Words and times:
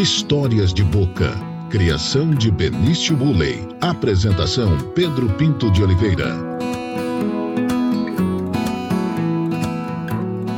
Histórias 0.00 0.72
de 0.72 0.84
Boca. 0.84 1.32
Criação 1.68 2.30
de 2.32 2.52
Benício 2.52 3.16
Buley. 3.16 3.58
Apresentação 3.80 4.78
Pedro 4.92 5.28
Pinto 5.36 5.72
de 5.72 5.82
Oliveira. 5.82 6.36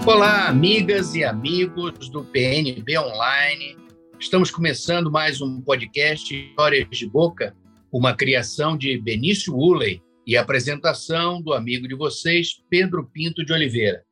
Olá, 0.05 0.47
amigas 0.47 1.15
e 1.15 1.25
amigos 1.25 2.11
do 2.11 2.23
PNB 2.23 2.99
Online. 2.99 3.79
Estamos 4.19 4.51
começando 4.51 5.11
mais 5.11 5.41
um 5.41 5.63
podcast 5.63 6.35
Histórias 6.35 6.87
de 6.91 7.09
Boca, 7.09 7.57
uma 7.91 8.15
criação 8.15 8.77
de 8.77 8.99
Benício 8.99 9.57
Uley 9.57 10.03
e 10.27 10.37
apresentação 10.37 11.41
do 11.41 11.55
amigo 11.55 11.89
de 11.89 11.95
vocês, 11.95 12.61
Pedro 12.69 13.09
Pinto 13.11 13.43
de 13.43 13.55
Oliveira. 13.55 14.03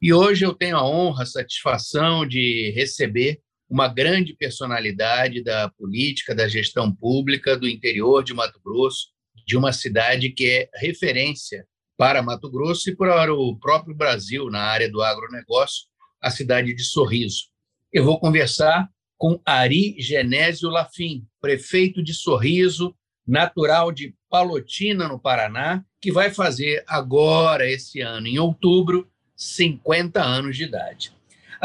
E 0.00 0.14
hoje 0.14 0.46
eu 0.46 0.54
tenho 0.54 0.76
a 0.76 0.88
honra, 0.88 1.24
a 1.24 1.26
satisfação 1.26 2.24
de 2.24 2.72
receber 2.76 3.40
uma 3.68 3.88
grande 3.88 4.34
personalidade 4.34 5.42
da 5.42 5.68
política, 5.70 6.34
da 6.34 6.48
gestão 6.48 6.94
pública 6.94 7.56
do 7.56 7.68
interior 7.68 8.22
de 8.22 8.32
Mato 8.32 8.60
Grosso, 8.64 9.08
de 9.46 9.56
uma 9.56 9.72
cidade 9.72 10.30
que 10.30 10.48
é 10.48 10.68
referência 10.74 11.66
para 11.96 12.22
Mato 12.22 12.50
Grosso 12.50 12.90
e 12.90 12.96
para 12.96 13.34
o 13.34 13.58
próprio 13.58 13.94
Brasil 13.94 14.50
na 14.50 14.60
área 14.60 14.90
do 14.90 15.02
agronegócio, 15.02 15.84
a 16.20 16.30
cidade 16.30 16.74
de 16.74 16.82
Sorriso. 16.82 17.44
Eu 17.92 18.04
vou 18.04 18.18
conversar 18.20 18.88
com 19.16 19.40
Ari 19.44 19.96
Genésio 19.98 20.68
Lafim, 20.68 21.26
prefeito 21.40 22.02
de 22.02 22.12
Sorriso, 22.12 22.94
natural 23.26 23.90
de 23.90 24.14
Palotina, 24.28 25.08
no 25.08 25.18
Paraná, 25.18 25.82
que 26.00 26.12
vai 26.12 26.30
fazer 26.30 26.84
agora, 26.86 27.68
esse 27.68 28.00
ano, 28.00 28.26
em 28.26 28.38
outubro, 28.38 29.10
50 29.34 30.22
anos 30.22 30.56
de 30.56 30.64
idade. 30.64 31.15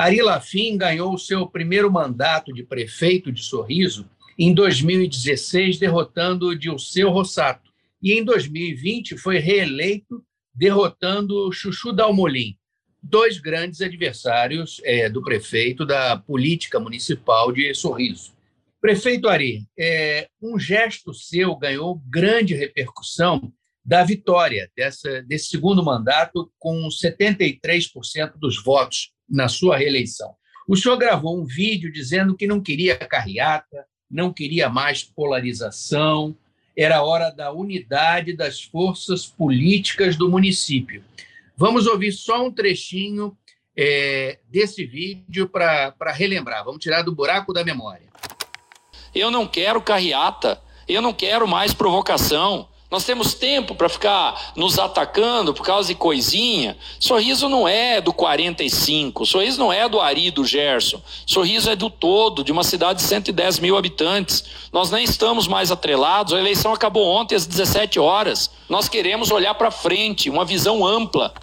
Ari 0.02 0.20
Lafim 0.20 0.80
ganhou 0.80 1.16
seu 1.16 1.46
primeiro 1.46 1.92
mandato 1.92 2.52
de 2.52 2.64
prefeito 2.64 3.32
de 3.32 3.44
Sorriso 3.44 4.10
em 4.36 4.52
2016, 4.52 5.78
derrotando 5.78 6.58
Dilceu 6.58 7.12
Rossato. 7.12 7.70
E 8.02 8.12
em 8.14 8.24
2020 8.24 9.16
foi 9.16 9.38
reeleito, 9.38 10.26
derrotando 10.56 11.52
Chuchu 11.52 11.94
Dalmolin, 11.94 12.58
dois 13.00 13.38
grandes 13.38 13.80
adversários 13.80 14.82
é, 14.84 15.08
do 15.08 15.22
prefeito 15.22 15.86
da 15.86 16.18
política 16.18 16.80
municipal 16.80 17.52
de 17.52 17.72
Sorriso. 17.76 18.34
Prefeito 18.82 19.30
Ari, 19.30 19.68
é, 19.78 20.28
um 20.42 20.58
gesto 20.58 21.14
seu 21.14 21.56
ganhou 21.56 22.02
grande 22.10 22.56
repercussão 22.56 23.54
da 23.86 24.04
vitória 24.04 24.68
dessa, 24.76 25.22
desse 25.22 25.50
segundo 25.50 25.86
mandato 25.86 26.52
com 26.58 26.88
73% 26.88 28.32
dos 28.40 28.64
votos 28.64 29.12
na 29.32 29.48
sua 29.48 29.78
reeleição. 29.78 30.36
O 30.68 30.76
senhor 30.76 30.98
gravou 30.98 31.40
um 31.40 31.46
vídeo 31.46 31.92
dizendo 31.92 32.36
que 32.36 32.46
não 32.46 32.62
queria 32.62 32.98
carreata, 32.98 33.86
não 34.10 34.32
queria 34.32 34.70
mais 34.70 35.04
polarização, 35.04 36.36
era 36.76 37.04
hora 37.04 37.30
da 37.30 37.52
unidade 37.52 38.34
das 38.34 38.62
forças 38.62 39.26
políticas 39.26 40.16
do 40.16 40.30
município. 40.30 41.04
Vamos 41.56 41.88
ouvir 41.88 42.12
só 42.12 42.46
um 42.46 42.52
trechinho 42.52 43.38
é, 43.78 44.40
desse 44.50 44.86
vídeo 44.86 45.48
para 45.48 46.12
relembrar. 46.12 46.64
Vamos 46.64 46.82
tirar 46.82 47.02
do 47.02 47.14
buraco 47.14 47.54
da 47.54 47.64
memória. 47.64 48.08
Eu 49.14 49.30
não 49.30 49.48
quero 49.48 49.82
carreata, 49.82 50.62
eu 50.88 51.02
não 51.02 51.14
quero 51.14 51.48
mais 51.48 51.74
provocação. 51.74 52.68
Nós 52.92 53.06
temos 53.06 53.34
tempo 53.34 53.74
para 53.74 53.88
ficar 53.88 54.52
nos 54.54 54.78
atacando 54.78 55.54
por 55.54 55.66
causa 55.66 55.88
de 55.88 55.96
coisinha. 55.96 56.78
Sorriso 57.00 57.48
não 57.48 57.66
é 57.66 58.02
do 58.02 58.12
45, 58.12 59.26
sorriso 59.26 59.58
não 59.58 59.72
é 59.72 59.88
do 59.88 60.02
Ari, 60.02 60.30
do 60.30 60.44
Gerson. 60.44 61.02
Sorriso 61.26 61.70
é 61.70 61.76
do 61.76 61.90
todo, 61.90 62.44
de 62.44 62.52
uma 62.52 62.66
cidade 62.66 63.00
de 63.00 63.06
110 63.06 63.60
mil 63.60 63.78
habitantes. 63.78 64.44
Nós 64.74 64.92
nem 64.92 65.06
estamos 65.06 65.48
mais 65.48 65.72
atrelados, 65.72 66.34
a 66.34 66.40
eleição 66.40 66.74
acabou 66.74 67.08
ontem 67.08 67.34
às 67.34 67.46
17 67.46 67.98
horas. 67.98 68.52
Nós 68.68 68.90
queremos 68.90 69.32
olhar 69.32 69.54
para 69.54 69.72
frente, 69.72 70.30
uma 70.30 70.44
visão 70.44 70.86
ampla. 70.86 71.34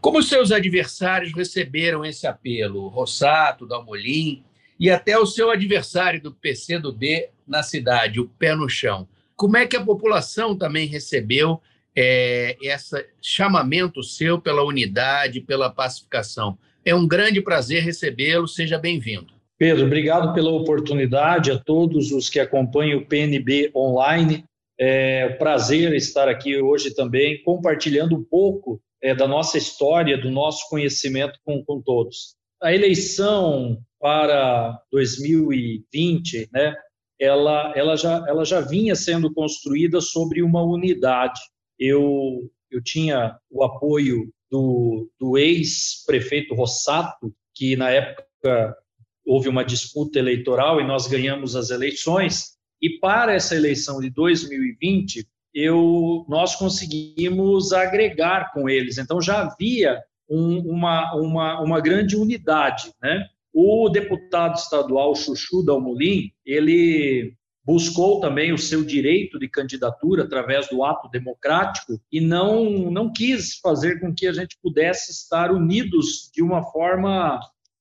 Como 0.00 0.22
seus 0.22 0.52
adversários 0.52 1.32
receberam 1.34 2.04
esse 2.04 2.24
apelo? 2.24 2.86
Rossato, 2.86 3.66
Dalmolin 3.66 4.44
e 4.78 4.90
até 4.90 5.18
o 5.18 5.26
seu 5.26 5.50
adversário 5.50 6.20
do 6.20 6.32
PCdoB 6.32 7.30
na 7.46 7.64
cidade, 7.64 8.20
o 8.20 8.28
Pé 8.28 8.54
no 8.54 8.68
Chão. 8.68 9.08
Como 9.36 9.56
é 9.56 9.66
que 9.66 9.76
a 9.76 9.84
população 9.84 10.56
também 10.56 10.86
recebeu 10.86 11.60
é, 11.96 12.56
esse 12.62 13.06
chamamento 13.20 14.02
seu 14.02 14.40
pela 14.40 14.64
unidade, 14.64 15.40
pela 15.40 15.70
pacificação? 15.70 16.58
É 16.84 16.94
um 16.94 17.06
grande 17.06 17.40
prazer 17.40 17.82
recebê-lo, 17.82 18.48
seja 18.48 18.78
bem-vindo. 18.78 19.32
Pedro, 19.58 19.86
obrigado 19.86 20.34
pela 20.34 20.50
oportunidade 20.50 21.50
a 21.52 21.58
todos 21.58 22.10
os 22.10 22.28
que 22.28 22.40
acompanham 22.40 22.98
o 22.98 23.06
PNB 23.06 23.70
online. 23.76 24.44
É 24.78 25.30
um 25.32 25.38
prazer 25.38 25.94
estar 25.94 26.28
aqui 26.28 26.60
hoje 26.60 26.92
também 26.92 27.40
compartilhando 27.44 28.16
um 28.16 28.24
pouco 28.24 28.80
é, 29.00 29.14
da 29.14 29.28
nossa 29.28 29.56
história, 29.56 30.18
do 30.18 30.30
nosso 30.30 30.68
conhecimento 30.68 31.38
com, 31.44 31.64
com 31.64 31.80
todos. 31.80 32.34
A 32.60 32.72
eleição 32.72 33.78
para 34.00 34.80
2020, 34.90 36.48
né, 36.52 36.74
ela, 37.22 37.72
ela, 37.76 37.96
já, 37.96 38.24
ela 38.26 38.44
já 38.44 38.60
vinha 38.60 38.96
sendo 38.96 39.32
construída 39.32 40.00
sobre 40.00 40.42
uma 40.42 40.60
unidade. 40.60 41.40
Eu, 41.78 42.50
eu 42.68 42.82
tinha 42.82 43.38
o 43.48 43.62
apoio 43.62 44.28
do, 44.50 45.08
do 45.20 45.38
ex-prefeito 45.38 46.52
Rossato, 46.52 47.32
que 47.54 47.76
na 47.76 47.90
época 47.90 48.76
houve 49.24 49.48
uma 49.48 49.64
disputa 49.64 50.18
eleitoral 50.18 50.80
e 50.80 50.84
nós 50.84 51.06
ganhamos 51.06 51.54
as 51.54 51.70
eleições. 51.70 52.56
E 52.80 52.98
para 52.98 53.32
essa 53.32 53.54
eleição 53.54 54.00
de 54.00 54.10
2020, 54.10 55.24
eu, 55.54 56.26
nós 56.28 56.56
conseguimos 56.56 57.72
agregar 57.72 58.52
com 58.52 58.68
eles. 58.68 58.98
Então 58.98 59.20
já 59.20 59.42
havia 59.42 60.02
um, 60.28 60.58
uma, 60.58 61.14
uma, 61.14 61.60
uma 61.60 61.80
grande 61.80 62.16
unidade, 62.16 62.92
né? 63.00 63.28
O 63.52 63.88
deputado 63.88 64.56
estadual 64.56 65.14
Chuchu 65.14 65.62
Dalmolin, 65.62 66.30
ele 66.44 67.34
buscou 67.64 68.20
também 68.20 68.52
o 68.52 68.58
seu 68.58 68.82
direito 68.82 69.38
de 69.38 69.48
candidatura 69.48 70.24
através 70.24 70.68
do 70.68 70.82
ato 70.82 71.08
democrático 71.08 72.00
e 72.10 72.20
não 72.20 72.90
não 72.90 73.12
quis 73.12 73.56
fazer 73.58 74.00
com 74.00 74.12
que 74.12 74.26
a 74.26 74.32
gente 74.32 74.58
pudesse 74.60 75.12
estar 75.12 75.52
unidos 75.52 76.30
de 76.34 76.42
uma 76.42 76.64
forma 76.64 77.38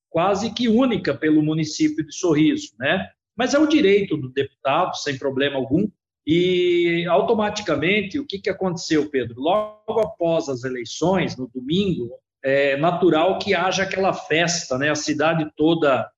quase 0.09 0.53
que 0.53 0.67
única 0.67 1.15
pelo 1.15 1.41
município 1.41 2.05
de 2.05 2.13
Sorriso, 2.13 2.73
né? 2.77 3.07
Mas 3.35 3.53
é 3.53 3.59
o 3.59 3.65
direito 3.65 4.17
do 4.17 4.29
deputado, 4.29 4.95
sem 4.97 5.17
problema 5.17 5.55
algum. 5.55 5.87
E 6.27 7.05
automaticamente, 7.09 8.19
o 8.19 8.25
que, 8.27 8.37
que 8.37 8.49
aconteceu, 8.49 9.09
Pedro? 9.09 9.39
Logo 9.39 9.99
após 9.99 10.49
as 10.49 10.63
eleições, 10.63 11.35
no 11.35 11.47
domingo, 11.47 12.11
é 12.43 12.77
natural 12.77 13.37
que 13.39 13.53
haja 13.53 13.83
aquela 13.83 14.13
festa, 14.13 14.77
né? 14.77 14.89
A 14.89 14.95
cidade 14.95 15.49
toda 15.55 16.09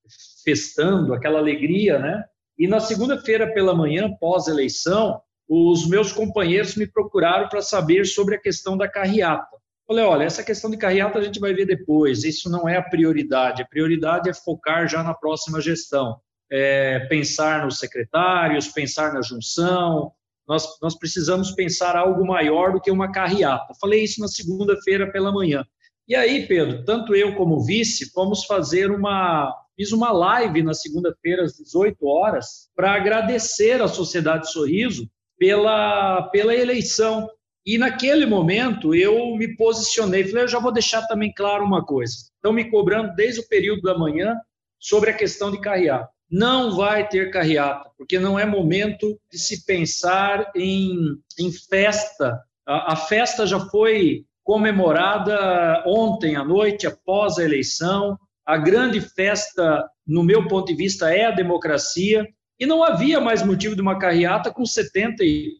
festando, 0.43 1.13
aquela 1.13 1.39
alegria, 1.39 1.99
né? 1.99 2.23
E 2.57 2.67
na 2.67 2.79
segunda-feira 2.79 3.51
pela 3.53 3.75
manhã, 3.75 4.09
pós-eleição, 4.19 5.19
os 5.47 5.87
meus 5.87 6.11
companheiros 6.11 6.75
me 6.75 6.87
procuraram 6.87 7.49
para 7.49 7.61
saber 7.61 8.05
sobre 8.05 8.35
a 8.35 8.39
questão 8.39 8.77
da 8.77 8.87
carreata. 8.87 9.57
Falei, 9.85 10.05
olha, 10.05 10.23
essa 10.23 10.43
questão 10.43 10.71
de 10.71 10.77
carreata 10.77 11.19
a 11.19 11.21
gente 11.21 11.39
vai 11.39 11.53
ver 11.53 11.65
depois, 11.65 12.23
isso 12.23 12.49
não 12.49 12.67
é 12.69 12.77
a 12.77 12.81
prioridade. 12.81 13.61
A 13.61 13.67
prioridade 13.67 14.29
é 14.29 14.33
focar 14.33 14.87
já 14.87 15.03
na 15.03 15.13
próxima 15.13 15.59
gestão. 15.59 16.17
É, 16.49 16.99
pensar 17.07 17.65
nos 17.65 17.79
secretários, 17.79 18.67
pensar 18.67 19.13
na 19.13 19.21
junção, 19.21 20.11
nós, 20.47 20.77
nós 20.81 20.97
precisamos 20.97 21.51
pensar 21.51 21.95
algo 21.95 22.25
maior 22.25 22.73
do 22.73 22.81
que 22.81 22.91
uma 22.91 23.11
carreata. 23.11 23.73
Falei 23.79 24.03
isso 24.03 24.21
na 24.21 24.27
segunda-feira 24.27 25.11
pela 25.11 25.31
manhã. 25.31 25.65
E 26.07 26.15
aí, 26.15 26.45
Pedro, 26.47 26.83
tanto 26.83 27.15
eu 27.15 27.35
como 27.35 27.63
vice, 27.63 28.11
fomos 28.11 28.45
fazer 28.45 28.91
uma. 28.91 29.53
Fiz 29.75 29.91
uma 29.91 30.11
live 30.11 30.61
na 30.61 30.73
segunda-feira, 30.73 31.43
às 31.43 31.53
18 31.53 32.05
horas, 32.05 32.69
para 32.75 32.93
agradecer 32.93 33.81
à 33.81 33.87
Sociedade 33.87 34.51
Sorriso 34.51 35.09
pela, 35.37 36.23
pela 36.29 36.53
eleição. 36.53 37.27
E 37.65 37.77
naquele 37.77 38.25
momento 38.25 38.93
eu 38.93 39.35
me 39.35 39.55
posicionei, 39.55 40.25
falei, 40.25 40.43
eu 40.43 40.47
já 40.47 40.59
vou 40.59 40.71
deixar 40.71 41.07
também 41.07 41.33
claro 41.33 41.63
uma 41.63 41.83
coisa. 41.83 42.13
Estão 42.35 42.53
me 42.53 42.69
cobrando 42.69 43.15
desde 43.15 43.39
o 43.39 43.47
período 43.47 43.81
da 43.81 43.97
manhã 43.97 44.35
sobre 44.79 45.09
a 45.09 45.15
questão 45.15 45.49
de 45.49 45.59
carreata. 45.59 46.09
Não 46.29 46.75
vai 46.75 47.07
ter 47.07 47.31
carreata, 47.31 47.89
porque 47.97 48.19
não 48.19 48.37
é 48.37 48.45
momento 48.45 49.19
de 49.31 49.39
se 49.39 49.65
pensar 49.65 50.51
em, 50.55 51.17
em 51.39 51.51
festa. 51.51 52.39
A, 52.65 52.93
a 52.93 52.95
festa 52.95 53.47
já 53.47 53.59
foi 53.69 54.25
comemorada 54.43 55.83
ontem 55.85 56.35
à 56.35 56.43
noite, 56.43 56.85
após 56.85 57.37
a 57.37 57.43
eleição. 57.43 58.17
A 58.45 58.57
grande 58.57 58.99
festa, 58.99 59.87
no 60.05 60.23
meu 60.23 60.47
ponto 60.47 60.67
de 60.67 60.75
vista, 60.75 61.13
é 61.13 61.25
a 61.25 61.31
democracia. 61.31 62.27
E 62.59 62.65
não 62.65 62.83
havia 62.83 63.19
mais 63.19 63.41
motivo 63.41 63.75
de 63.75 63.81
uma 63.81 63.97
carreata 63.97 64.51
com 64.51 64.63
73% 64.63 65.51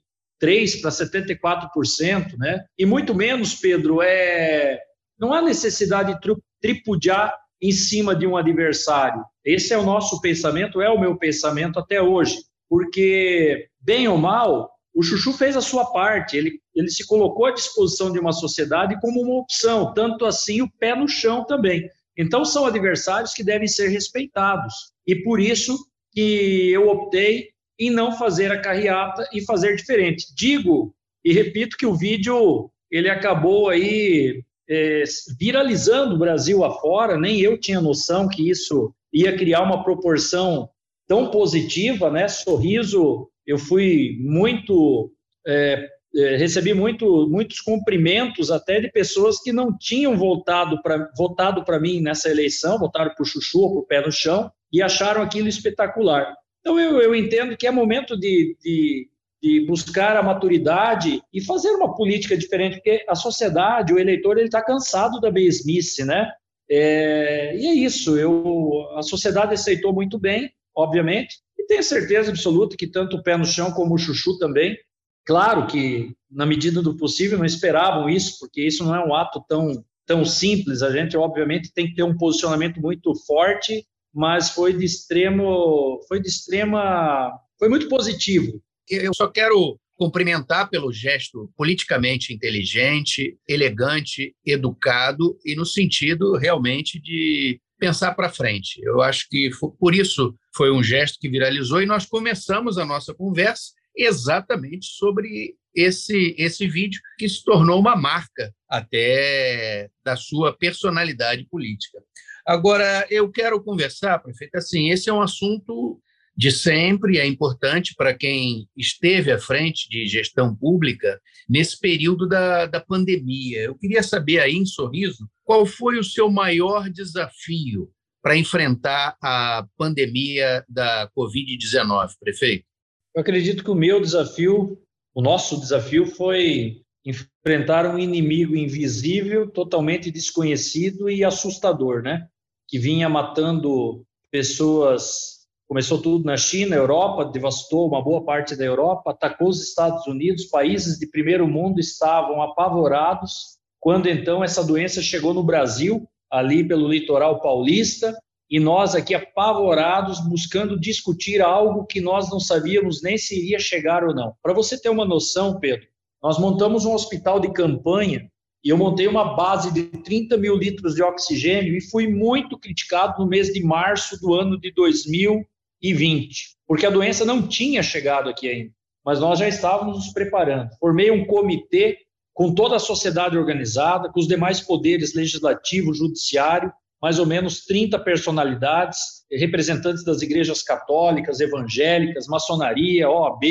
para 0.81 0.91
74%, 0.91 2.37
né? 2.37 2.63
E 2.77 2.85
muito 2.85 3.15
menos, 3.15 3.55
Pedro, 3.55 4.01
é... 4.01 4.79
não 5.17 5.33
há 5.33 5.41
necessidade 5.41 6.13
de 6.13 6.35
tripudiar 6.61 7.33
em 7.61 7.71
cima 7.71 8.13
de 8.13 8.27
um 8.27 8.35
adversário. 8.35 9.23
Esse 9.43 9.73
é 9.73 9.77
o 9.77 9.83
nosso 9.83 10.19
pensamento, 10.19 10.81
é 10.81 10.89
o 10.89 10.99
meu 10.99 11.17
pensamento 11.17 11.79
até 11.79 12.01
hoje, 12.01 12.37
porque, 12.69 13.67
bem 13.79 14.07
ou 14.07 14.17
mal, 14.17 14.69
o 14.93 15.01
Chuchu 15.01 15.31
fez 15.31 15.55
a 15.55 15.61
sua 15.61 15.85
parte, 15.91 16.35
ele, 16.35 16.59
ele 16.75 16.89
se 16.89 17.05
colocou 17.05 17.45
à 17.45 17.51
disposição 17.51 18.11
de 18.11 18.19
uma 18.19 18.31
sociedade 18.31 18.99
como 18.99 19.21
uma 19.21 19.39
opção, 19.41 19.93
tanto 19.93 20.25
assim 20.25 20.61
o 20.61 20.71
pé 20.79 20.95
no 20.95 21.07
chão 21.07 21.45
também. 21.45 21.89
Então, 22.17 22.45
são 22.45 22.65
adversários 22.65 23.33
que 23.33 23.43
devem 23.43 23.67
ser 23.67 23.89
respeitados. 23.89 24.73
E 25.05 25.15
por 25.23 25.39
isso 25.39 25.77
que 26.11 26.71
eu 26.71 26.87
optei 26.89 27.49
em 27.79 27.89
não 27.89 28.11
fazer 28.11 28.51
a 28.51 28.61
carreata 28.61 29.27
e 29.33 29.43
fazer 29.43 29.75
diferente. 29.75 30.27
Digo 30.35 30.93
e 31.23 31.31
repito 31.31 31.77
que 31.77 31.85
o 31.85 31.95
vídeo 31.95 32.69
ele 32.91 33.09
acabou 33.09 33.69
aí 33.69 34.43
é, 34.69 35.03
viralizando 35.39 36.15
o 36.15 36.19
Brasil 36.19 36.63
afora, 36.63 37.17
nem 37.17 37.39
eu 37.39 37.57
tinha 37.57 37.81
noção 37.81 38.27
que 38.27 38.49
isso 38.49 38.93
ia 39.11 39.35
criar 39.35 39.61
uma 39.61 39.83
proporção 39.83 40.69
tão 41.07 41.31
positiva, 41.31 42.09
né? 42.11 42.27
Sorriso, 42.27 43.29
eu 43.45 43.57
fui 43.57 44.17
muito 44.19 45.11
é, 45.47 45.87
recebi 46.13 46.73
muito, 46.73 47.27
muitos 47.27 47.59
cumprimentos 47.59 48.51
até 48.51 48.79
de 48.79 48.91
pessoas 48.91 49.41
que 49.41 49.51
não 49.51 49.75
tinham 49.75 50.15
voltado 50.15 50.81
para 50.81 51.11
votado 51.17 51.63
para 51.65 51.79
mim 51.79 52.01
nessa 52.01 52.29
eleição, 52.29 52.77
votaram 52.77 53.13
para 53.13 53.23
o 53.23 53.25
Chuchu 53.25 53.61
ou 53.61 53.71
para 53.71 53.79
o 53.79 53.85
pé 53.85 54.05
no 54.05 54.11
chão 54.11 54.51
e 54.71 54.81
acharam 54.81 55.21
aquilo 55.21 55.47
espetacular. 55.47 56.35
Então 56.61 56.79
eu, 56.79 57.01
eu 57.01 57.15
entendo 57.15 57.57
que 57.57 57.65
é 57.65 57.71
momento 57.71 58.17
de, 58.17 58.55
de, 58.63 59.09
de, 59.41 59.65
buscar 59.65 60.15
a 60.15 60.23
maturidade 60.23 61.21
e 61.33 61.41
fazer 61.41 61.71
uma 61.71 61.95
política 61.95 62.37
diferente, 62.37 62.75
porque 62.75 63.03
a 63.07 63.15
sociedade, 63.15 63.93
o 63.93 63.99
eleitor, 63.99 64.37
ele 64.37 64.47
está 64.47 64.63
cansado 64.63 65.19
da 65.19 65.31
mesmice, 65.31 66.05
né? 66.05 66.31
É, 66.69 67.55
e 67.57 67.67
é 67.67 67.73
isso. 67.73 68.17
Eu, 68.17 68.87
a 68.95 69.01
sociedade 69.01 69.53
aceitou 69.53 69.91
muito 69.91 70.17
bem, 70.17 70.51
obviamente, 70.75 71.37
e 71.57 71.65
tenho 71.65 71.83
certeza 71.83 72.29
absoluta 72.29 72.77
que 72.77 72.87
tanto 72.87 73.17
o 73.17 73.23
pé 73.23 73.35
no 73.35 73.45
chão 73.45 73.71
como 73.71 73.95
o 73.95 73.97
Chuchu 73.97 74.37
também 74.37 74.77
Claro 75.25 75.67
que, 75.67 76.13
na 76.29 76.45
medida 76.45 76.81
do 76.81 76.97
possível, 76.97 77.37
não 77.37 77.45
esperavam 77.45 78.09
isso, 78.09 78.37
porque 78.39 78.65
isso 78.65 78.83
não 78.83 78.95
é 78.95 79.05
um 79.05 79.13
ato 79.13 79.43
tão, 79.47 79.83
tão 80.05 80.25
simples. 80.25 80.81
A 80.81 80.91
gente, 80.91 81.15
obviamente, 81.15 81.71
tem 81.73 81.87
que 81.87 81.95
ter 81.95 82.03
um 82.03 82.17
posicionamento 82.17 82.81
muito 82.81 83.13
forte, 83.25 83.85
mas 84.13 84.49
foi 84.49 84.73
de 84.73 84.85
extremo, 84.85 85.99
foi 86.07 86.21
de 86.21 86.27
extrema, 86.27 87.31
foi 87.57 87.69
muito 87.69 87.87
positivo. 87.87 88.61
Eu 88.89 89.13
só 89.13 89.27
quero 89.27 89.79
cumprimentar 89.95 90.69
pelo 90.69 90.91
gesto 90.91 91.49
politicamente 91.55 92.33
inteligente, 92.33 93.37
elegante, 93.47 94.35
educado 94.45 95.37
e 95.45 95.55
no 95.55 95.65
sentido 95.65 96.35
realmente 96.35 96.99
de 96.99 97.61
pensar 97.79 98.13
para 98.13 98.29
frente. 98.29 98.81
Eu 98.83 99.01
acho 99.01 99.27
que 99.29 99.49
por 99.79 99.93
isso 99.93 100.35
foi 100.55 100.71
um 100.71 100.83
gesto 100.83 101.19
que 101.19 101.29
viralizou 101.29 101.81
e 101.81 101.85
nós 101.85 102.05
começamos 102.05 102.77
a 102.77 102.85
nossa 102.85 103.13
conversa 103.13 103.71
exatamente 103.95 104.87
sobre 104.87 105.55
esse, 105.75 106.35
esse 106.37 106.67
vídeo, 106.67 107.01
que 107.17 107.27
se 107.27 107.43
tornou 107.43 107.79
uma 107.79 107.95
marca 107.95 108.53
até 108.69 109.89
da 110.03 110.15
sua 110.15 110.55
personalidade 110.55 111.45
política. 111.49 111.99
Agora, 112.45 113.07
eu 113.09 113.31
quero 113.31 113.63
conversar, 113.63 114.19
prefeito, 114.19 114.55
assim, 114.55 114.89
esse 114.89 115.09
é 115.09 115.13
um 115.13 115.21
assunto 115.21 115.99
de 116.35 116.51
sempre, 116.51 117.19
é 117.19 117.27
importante 117.27 117.93
para 117.95 118.13
quem 118.13 118.67
esteve 118.75 119.31
à 119.31 119.39
frente 119.39 119.87
de 119.87 120.07
gestão 120.07 120.55
pública 120.55 121.19
nesse 121.47 121.79
período 121.79 122.27
da, 122.27 122.65
da 122.65 122.81
pandemia. 122.81 123.61
Eu 123.61 123.75
queria 123.75 124.01
saber 124.01 124.39
aí, 124.39 124.55
em 124.55 124.65
Sorriso, 124.65 125.29
qual 125.43 125.65
foi 125.65 125.99
o 125.99 126.03
seu 126.03 126.29
maior 126.31 126.89
desafio 126.89 127.89
para 128.21 128.35
enfrentar 128.35 129.15
a 129.21 129.65
pandemia 129.77 130.65
da 130.67 131.09
Covid-19, 131.15 132.13
prefeito? 132.19 132.65
Eu 133.15 133.21
acredito 133.21 133.63
que 133.63 133.69
o 133.69 133.75
meu 133.75 134.01
desafio, 134.01 134.77
o 135.13 135.21
nosso 135.21 135.59
desafio 135.59 136.05
foi 136.05 136.81
enfrentar 137.05 137.85
um 137.85 137.99
inimigo 137.99 138.55
invisível, 138.55 139.49
totalmente 139.49 140.09
desconhecido 140.09 141.09
e 141.09 141.23
assustador, 141.23 142.01
né? 142.01 142.27
Que 142.67 142.79
vinha 142.79 143.07
matando 143.07 144.03
pessoas. 144.31 145.43
Começou 145.67 146.01
tudo 146.01 146.25
na 146.25 146.37
China, 146.37 146.75
Europa, 146.75 147.25
devastou 147.25 147.87
uma 147.87 148.01
boa 148.01 148.23
parte 148.23 148.55
da 148.55 148.63
Europa, 148.63 149.11
atacou 149.11 149.49
os 149.49 149.61
Estados 149.61 150.07
Unidos, 150.07 150.45
países 150.45 150.97
de 150.97 151.07
primeiro 151.07 151.47
mundo 151.47 151.79
estavam 151.79 152.41
apavorados. 152.41 153.57
Quando 153.79 154.07
então 154.07 154.43
essa 154.43 154.63
doença 154.63 155.01
chegou 155.01 155.33
no 155.33 155.43
Brasil, 155.43 156.07
ali 156.31 156.67
pelo 156.67 156.87
litoral 156.87 157.41
paulista, 157.41 158.17
e 158.53 158.59
nós 158.59 158.93
aqui 158.93 159.15
apavorados 159.15 160.19
buscando 160.19 160.79
discutir 160.79 161.41
algo 161.41 161.87
que 161.87 161.99
nós 161.99 162.29
não 162.29 162.39
sabíamos 162.39 163.01
nem 163.01 163.17
se 163.17 163.35
iria 163.35 163.57
chegar 163.57 164.03
ou 164.03 164.13
não. 164.13 164.35
Para 164.43 164.53
você 164.53 164.79
ter 164.79 164.89
uma 164.89 165.05
noção, 165.05 165.59
Pedro, 165.59 165.87
nós 166.21 166.37
montamos 166.37 166.85
um 166.85 166.93
hospital 166.93 167.39
de 167.39 167.51
campanha 167.51 168.29
e 168.63 168.69
eu 168.69 168.77
montei 168.77 169.07
uma 169.07 169.33
base 169.35 169.73
de 169.73 169.85
30 169.85 170.37
mil 170.37 170.55
litros 170.55 170.93
de 170.93 171.01
oxigênio 171.01 171.75
e 171.75 171.81
fui 171.81 172.07
muito 172.07 172.55
criticado 172.55 173.23
no 173.23 173.27
mês 173.27 173.47
de 173.47 173.63
março 173.63 174.21
do 174.21 174.35
ano 174.35 174.59
de 174.59 174.71
2020, 174.71 176.55
porque 176.67 176.85
a 176.85 176.91
doença 176.91 177.25
não 177.25 177.47
tinha 177.47 177.81
chegado 177.81 178.29
aqui 178.29 178.47
ainda, 178.47 178.71
mas 179.03 179.19
nós 179.19 179.39
já 179.39 179.47
estávamos 179.47 179.95
nos 179.95 180.13
preparando. 180.13 180.69
Formei 180.79 181.09
um 181.09 181.25
comitê 181.25 181.97
com 182.31 182.53
toda 182.53 182.75
a 182.75 182.79
sociedade 182.79 183.35
organizada, 183.35 184.11
com 184.11 184.19
os 184.19 184.27
demais 184.27 184.61
poderes 184.61 185.15
legislativo, 185.15 185.91
judiciário, 185.91 186.71
mais 187.03 187.19
ou 187.19 187.25
menos 187.25 187.65
30 187.65 187.99
personalidades, 187.99 189.25
representantes 189.29 190.05
das 190.05 190.21
igrejas 190.21 190.63
católicas, 190.63 191.41
evangélicas, 191.41 192.27
maçonaria, 192.27 193.09
OAB, 193.09 193.43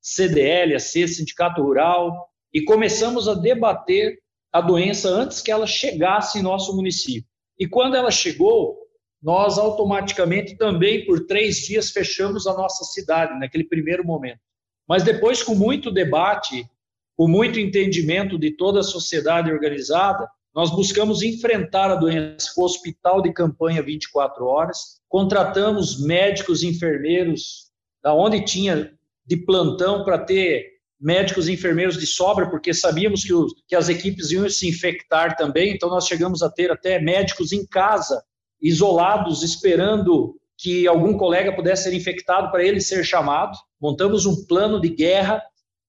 CDL, 0.00 0.74
AC, 0.74 1.06
Sindicato 1.06 1.62
Rural, 1.62 2.30
e 2.50 2.64
começamos 2.64 3.28
a 3.28 3.34
debater 3.34 4.18
a 4.50 4.62
doença 4.62 5.10
antes 5.10 5.42
que 5.42 5.50
ela 5.50 5.66
chegasse 5.66 6.38
em 6.38 6.42
nosso 6.42 6.74
município. 6.74 7.28
E 7.58 7.68
quando 7.68 7.94
ela 7.94 8.10
chegou, 8.10 8.78
nós 9.22 9.58
automaticamente 9.58 10.56
também, 10.56 11.04
por 11.04 11.26
três 11.26 11.56
dias, 11.56 11.90
fechamos 11.90 12.46
a 12.46 12.54
nossa 12.54 12.84
cidade, 12.84 13.38
naquele 13.38 13.64
primeiro 13.64 14.02
momento. 14.02 14.40
Mas 14.88 15.02
depois, 15.02 15.42
com 15.42 15.54
muito 15.54 15.90
debate, 15.90 16.66
com 17.18 17.28
muito 17.28 17.60
entendimento 17.60 18.38
de 18.38 18.52
toda 18.52 18.80
a 18.80 18.82
sociedade 18.82 19.52
organizada, 19.52 20.26
nós 20.54 20.70
buscamos 20.70 21.22
enfrentar 21.22 21.90
a 21.90 21.96
doença. 21.96 22.52
Com 22.54 22.62
o 22.62 22.64
hospital 22.64 23.20
de 23.20 23.32
campanha 23.32 23.82
24 23.82 24.46
horas, 24.46 25.00
contratamos 25.08 26.00
médicos 26.00 26.62
e 26.62 26.68
enfermeiros 26.68 27.70
da 28.02 28.14
onde 28.14 28.44
tinha 28.44 28.92
de 29.26 29.36
plantão 29.36 30.04
para 30.04 30.18
ter 30.18 30.74
médicos 31.00 31.48
e 31.48 31.52
enfermeiros 31.52 31.98
de 31.98 32.06
sobra, 32.06 32.48
porque 32.48 32.72
sabíamos 32.72 33.24
que, 33.24 33.32
os, 33.32 33.52
que 33.66 33.74
as 33.74 33.88
equipes 33.88 34.30
iam 34.30 34.48
se 34.48 34.68
infectar 34.68 35.36
também, 35.36 35.72
então 35.72 35.88
nós 35.88 36.06
chegamos 36.06 36.42
a 36.42 36.50
ter 36.50 36.70
até 36.70 36.98
médicos 36.98 37.52
em 37.52 37.66
casa, 37.66 38.22
isolados, 38.62 39.42
esperando 39.42 40.36
que 40.56 40.86
algum 40.86 41.16
colega 41.16 41.54
pudesse 41.54 41.84
ser 41.84 41.94
infectado 41.94 42.50
para 42.50 42.64
ele 42.64 42.80
ser 42.80 43.04
chamado. 43.04 43.58
Montamos 43.80 44.24
um 44.24 44.46
plano 44.46 44.80
de 44.80 44.88
guerra 44.88 45.42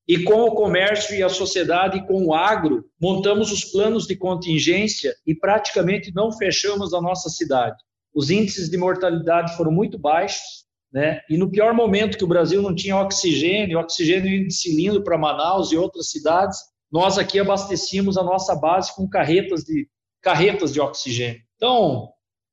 e 0.08 0.24
com 0.24 0.44
o 0.44 0.54
comércio 0.54 1.16
e 1.16 1.24
a 1.24 1.30
sociedade, 1.30 1.98
e 1.98 2.06
com 2.06 2.26
o 2.26 2.34
agro, 2.34 2.86
montamos 3.00 3.52
os 3.52 3.64
planos 3.64 4.06
de 4.06 4.16
contingência 4.16 5.16
e 5.26 5.34
praticamente 5.34 6.14
não 6.14 6.32
fechamos 6.32 6.94
a 6.94 7.02
nossa 7.02 7.30
cidade. 7.30 7.78
Os 8.14 8.30
índices 8.30 8.70
de 8.70 8.78
mortalidade 8.78 9.56
foram 9.58 9.72
muito 9.72 9.98
baixos, 9.98 10.66
né? 10.94 11.22
E 11.30 11.38
no 11.38 11.50
pior 11.50 11.74
momento 11.74 12.18
que 12.18 12.24
o 12.24 12.28
Brasil 12.28 12.62
não 12.62 12.74
tinha 12.74 12.98
oxigênio, 12.98 13.80
oxigênio 13.80 14.34
indo 14.34 14.48
de 14.48 14.54
cilindro 14.54 15.04
para 15.04 15.18
Manaus 15.18 15.72
e 15.72 15.78
outras 15.78 16.10
cidades, 16.10 16.58
nós 16.92 17.18
aqui 17.18 17.40
abastecíamos 17.40 18.18
a 18.18 18.24
nossa 18.24 18.56
base 18.56 18.96
com 18.96 19.10
carretas 19.10 19.64
de 19.64 19.88
carretas 20.22 20.72
de 20.72 20.80
oxigênio. 20.80 21.42
Então, 21.56 22.10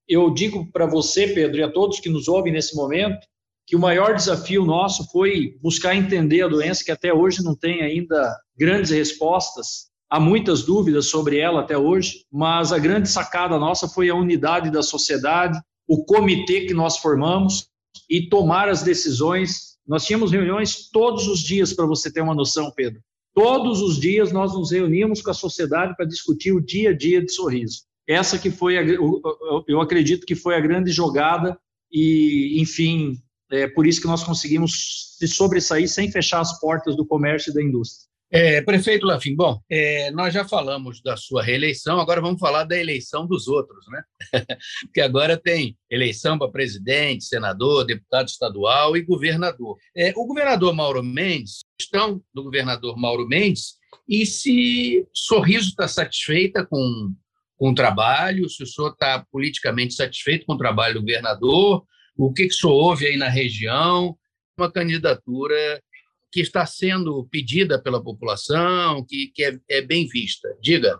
eu 0.09 0.33
digo 0.33 0.71
para 0.73 0.87
você, 0.87 1.29
Pedro, 1.29 1.61
e 1.61 1.63
a 1.63 1.71
todos 1.71 2.01
que 2.01 2.09
nos 2.09 2.29
ouvem 2.29 2.53
nesse 2.53 2.75
momento, 2.75 3.27
que 3.67 3.77
o 3.77 3.81
maior 3.81 4.15
desafio 4.15 4.65
nosso 4.65 5.11
foi 5.11 5.57
buscar 5.63 5.95
entender 5.95 6.43
a 6.43 6.49
doença, 6.49 6.85
que 6.85 6.91
até 6.91 7.13
hoje 7.13 7.43
não 7.43 7.55
tem 7.55 7.83
ainda 7.83 8.37
grandes 8.57 8.91
respostas. 8.91 9.91
Há 10.11 10.21
muitas 10.21 10.63
dúvidas 10.63 11.07
sobre 11.07 11.39
ela 11.39 11.61
até 11.63 11.79
hoje, 11.79 12.27
mas 12.31 12.73
a 12.73 12.79
grande 12.79 13.09
sacada 13.09 13.59
nossa 13.59 13.89
foi 13.89 14.11
a 14.11 14.15
unidade 14.15 14.71
da 14.71 14.83
sociedade, 14.83 15.59
o 15.89 16.05
comitê 16.05 16.67
que 16.67 16.75
nós 16.75 16.99
formamos 16.99 17.67
e 18.11 18.29
tomar 18.29 18.69
as 18.69 18.83
decisões. 18.83 19.79
Nós 19.87 20.05
tínhamos 20.05 20.31
reuniões 20.33 20.91
todos 20.91 21.27
os 21.29 21.41
dias, 21.41 21.73
para 21.73 21.87
você 21.87 22.13
ter 22.13 22.21
uma 22.21 22.35
noção, 22.35 22.71
Pedro. 22.75 23.01
Todos 23.35 23.81
os 23.81 23.99
dias 23.99 24.31
nós 24.33 24.53
nos 24.53 24.71
reuníamos 24.71 25.23
com 25.23 25.31
a 25.31 25.35
sociedade 25.35 25.97
para 25.97 26.05
discutir 26.05 26.53
o 26.53 26.61
dia 26.61 26.91
a 26.91 26.97
dia 26.97 27.25
de 27.25 27.33
sorriso. 27.33 27.85
Essa 28.07 28.39
que 28.39 28.51
foi, 28.51 28.77
a, 28.77 28.83
eu 28.83 29.81
acredito 29.81 30.27
que 30.27 30.35
foi 30.35 30.55
a 30.55 30.61
grande 30.61 30.91
jogada 30.91 31.59
e, 31.91 32.61
enfim, 32.61 33.17
é 33.53 33.69
por 33.69 33.87
isso 33.87 34.01
que 34.01 34.07
nós 34.07 34.25
conseguimos 34.25 35.17
se 35.19 35.29
sobressair 35.29 35.89
sem 35.89 36.11
fechar 36.11 36.41
as 36.41 36.59
portas 36.59 36.97
do 36.97 37.07
comércio 37.07 37.51
e 37.51 37.55
da 37.55 37.63
indústria. 37.63 38.11
É, 38.35 38.63
prefeito 38.63 39.05
Lafim, 39.05 39.37
bom, 39.37 39.61
é, 39.71 40.11
nós 40.11 40.33
já 40.33 40.43
falamos 40.43 41.03
da 41.03 41.19
sua 41.19 41.43
reeleição, 41.43 42.01
agora 42.01 42.19
vamos 42.19 42.41
falar 42.41 42.65
da 42.65 42.79
eleição 42.79 43.27
dos 43.27 43.47
outros, 43.47 43.85
né? 43.89 44.03
Porque 44.87 45.03
agora 45.03 45.37
tem 45.37 45.77
eleição 45.91 46.39
para 46.39 46.51
presidente, 46.51 47.25
senador, 47.25 47.85
deputado 47.85 48.29
estadual 48.29 48.97
e 48.97 49.03
governador. 49.03 49.77
É, 49.95 50.15
o 50.17 50.27
governador 50.27 50.73
Mauro 50.73 51.03
Mendes, 51.03 51.61
questão 51.79 52.23
do 52.33 52.43
governador 52.43 52.97
Mauro 52.97 53.29
Mendes, 53.29 53.75
e 54.09 54.25
se 54.25 55.07
Sorriso 55.13 55.69
está 55.69 55.87
satisfeita 55.87 56.65
com, 56.65 57.15
com 57.59 57.71
o 57.71 57.75
trabalho, 57.75 58.49
se 58.49 58.63
o 58.63 58.67
senhor 58.67 58.93
está 58.93 59.27
politicamente 59.31 59.93
satisfeito 59.93 60.47
com 60.47 60.55
o 60.55 60.59
trabalho 60.59 60.95
do 60.95 61.01
governador, 61.01 61.85
o 62.17 62.33
que, 62.33 62.47
que 62.47 62.55
o 62.55 62.57
senhor 62.57 62.75
ouve 62.75 63.07
aí 63.07 63.17
na 63.17 63.29
região, 63.29 64.17
uma 64.57 64.71
candidatura 64.71 65.83
que 66.31 66.41
está 66.41 66.65
sendo 66.65 67.27
pedida 67.31 67.81
pela 67.81 68.03
população, 68.03 69.05
que, 69.07 69.29
que 69.35 69.45
é, 69.45 69.59
é 69.69 69.83
bem 69.83 70.07
vista. 70.07 70.49
Diga. 70.61 70.99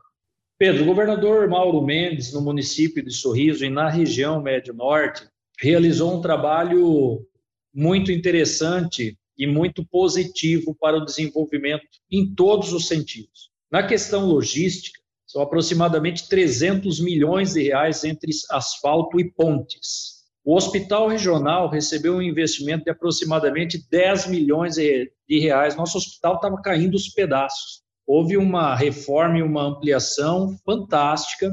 Pedro, 0.59 0.83
o 0.83 0.87
governador 0.87 1.49
Mauro 1.49 1.83
Mendes, 1.83 2.33
no 2.33 2.41
município 2.41 3.03
de 3.03 3.13
Sorriso 3.13 3.65
e 3.65 3.71
na 3.71 3.89
região 3.89 4.43
Médio 4.43 4.75
Norte, 4.75 5.27
realizou 5.59 6.17
um 6.17 6.21
trabalho 6.21 7.27
muito 7.75 8.13
interessante 8.13 9.17
e 9.37 9.47
muito 9.47 9.85
positivo 9.87 10.75
para 10.75 10.99
o 10.99 11.05
desenvolvimento 11.05 11.87
em 12.11 12.33
todos 12.35 12.73
os 12.73 12.87
sentidos. 12.87 13.51
Na 13.71 13.83
questão 13.83 14.27
logística, 14.27 15.01
são 15.27 15.41
aproximadamente 15.41 16.29
300 16.29 17.01
milhões 17.01 17.55
de 17.55 17.63
reais 17.63 18.05
entre 18.05 18.31
asfalto 18.51 19.19
e 19.19 19.31
pontes. 19.33 20.22
O 20.45 20.57
hospital 20.57 21.07
regional 21.07 21.69
recebeu 21.69 22.17
um 22.17 22.23
investimento 22.23 22.85
de 22.85 22.91
aproximadamente 22.91 23.79
10 23.89 24.27
milhões 24.27 24.75
de 24.75 25.39
reais. 25.39 25.77
Nosso 25.77 25.99
hospital 25.99 26.35
estava 26.35 26.61
caindo 26.61 26.95
os 26.97 27.09
pedaços. 27.09 27.83
Houve 28.05 28.37
uma 28.37 28.75
reforma 28.75 29.39
e 29.39 29.43
uma 29.43 29.63
ampliação 29.63 30.57
fantástica, 30.65 31.49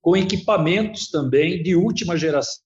com 0.00 0.16
equipamentos 0.16 1.10
também 1.10 1.62
de 1.62 1.76
última 1.76 2.16
geração. 2.16 2.62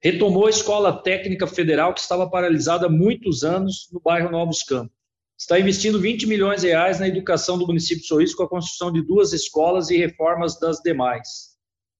Retomou 0.00 0.46
a 0.46 0.50
Escola 0.50 1.02
Técnica 1.02 1.48
Federal, 1.48 1.92
que 1.92 2.00
estava 2.00 2.30
paralisada 2.30 2.86
há 2.86 2.88
muitos 2.88 3.42
anos 3.42 3.88
no 3.92 4.00
bairro 4.00 4.30
Novos 4.30 4.62
Campos. 4.62 4.94
Está 5.36 5.58
investindo 5.58 6.00
20 6.00 6.26
milhões 6.28 6.60
de 6.60 6.68
reais 6.68 7.00
na 7.00 7.08
educação 7.08 7.58
do 7.58 7.66
município 7.66 8.02
de 8.02 8.06
Sorriso, 8.06 8.36
com 8.36 8.44
a 8.44 8.48
construção 8.48 8.92
de 8.92 9.02
duas 9.02 9.32
escolas 9.32 9.90
e 9.90 9.96
reformas 9.96 10.58
das 10.60 10.78
demais. 10.78 11.56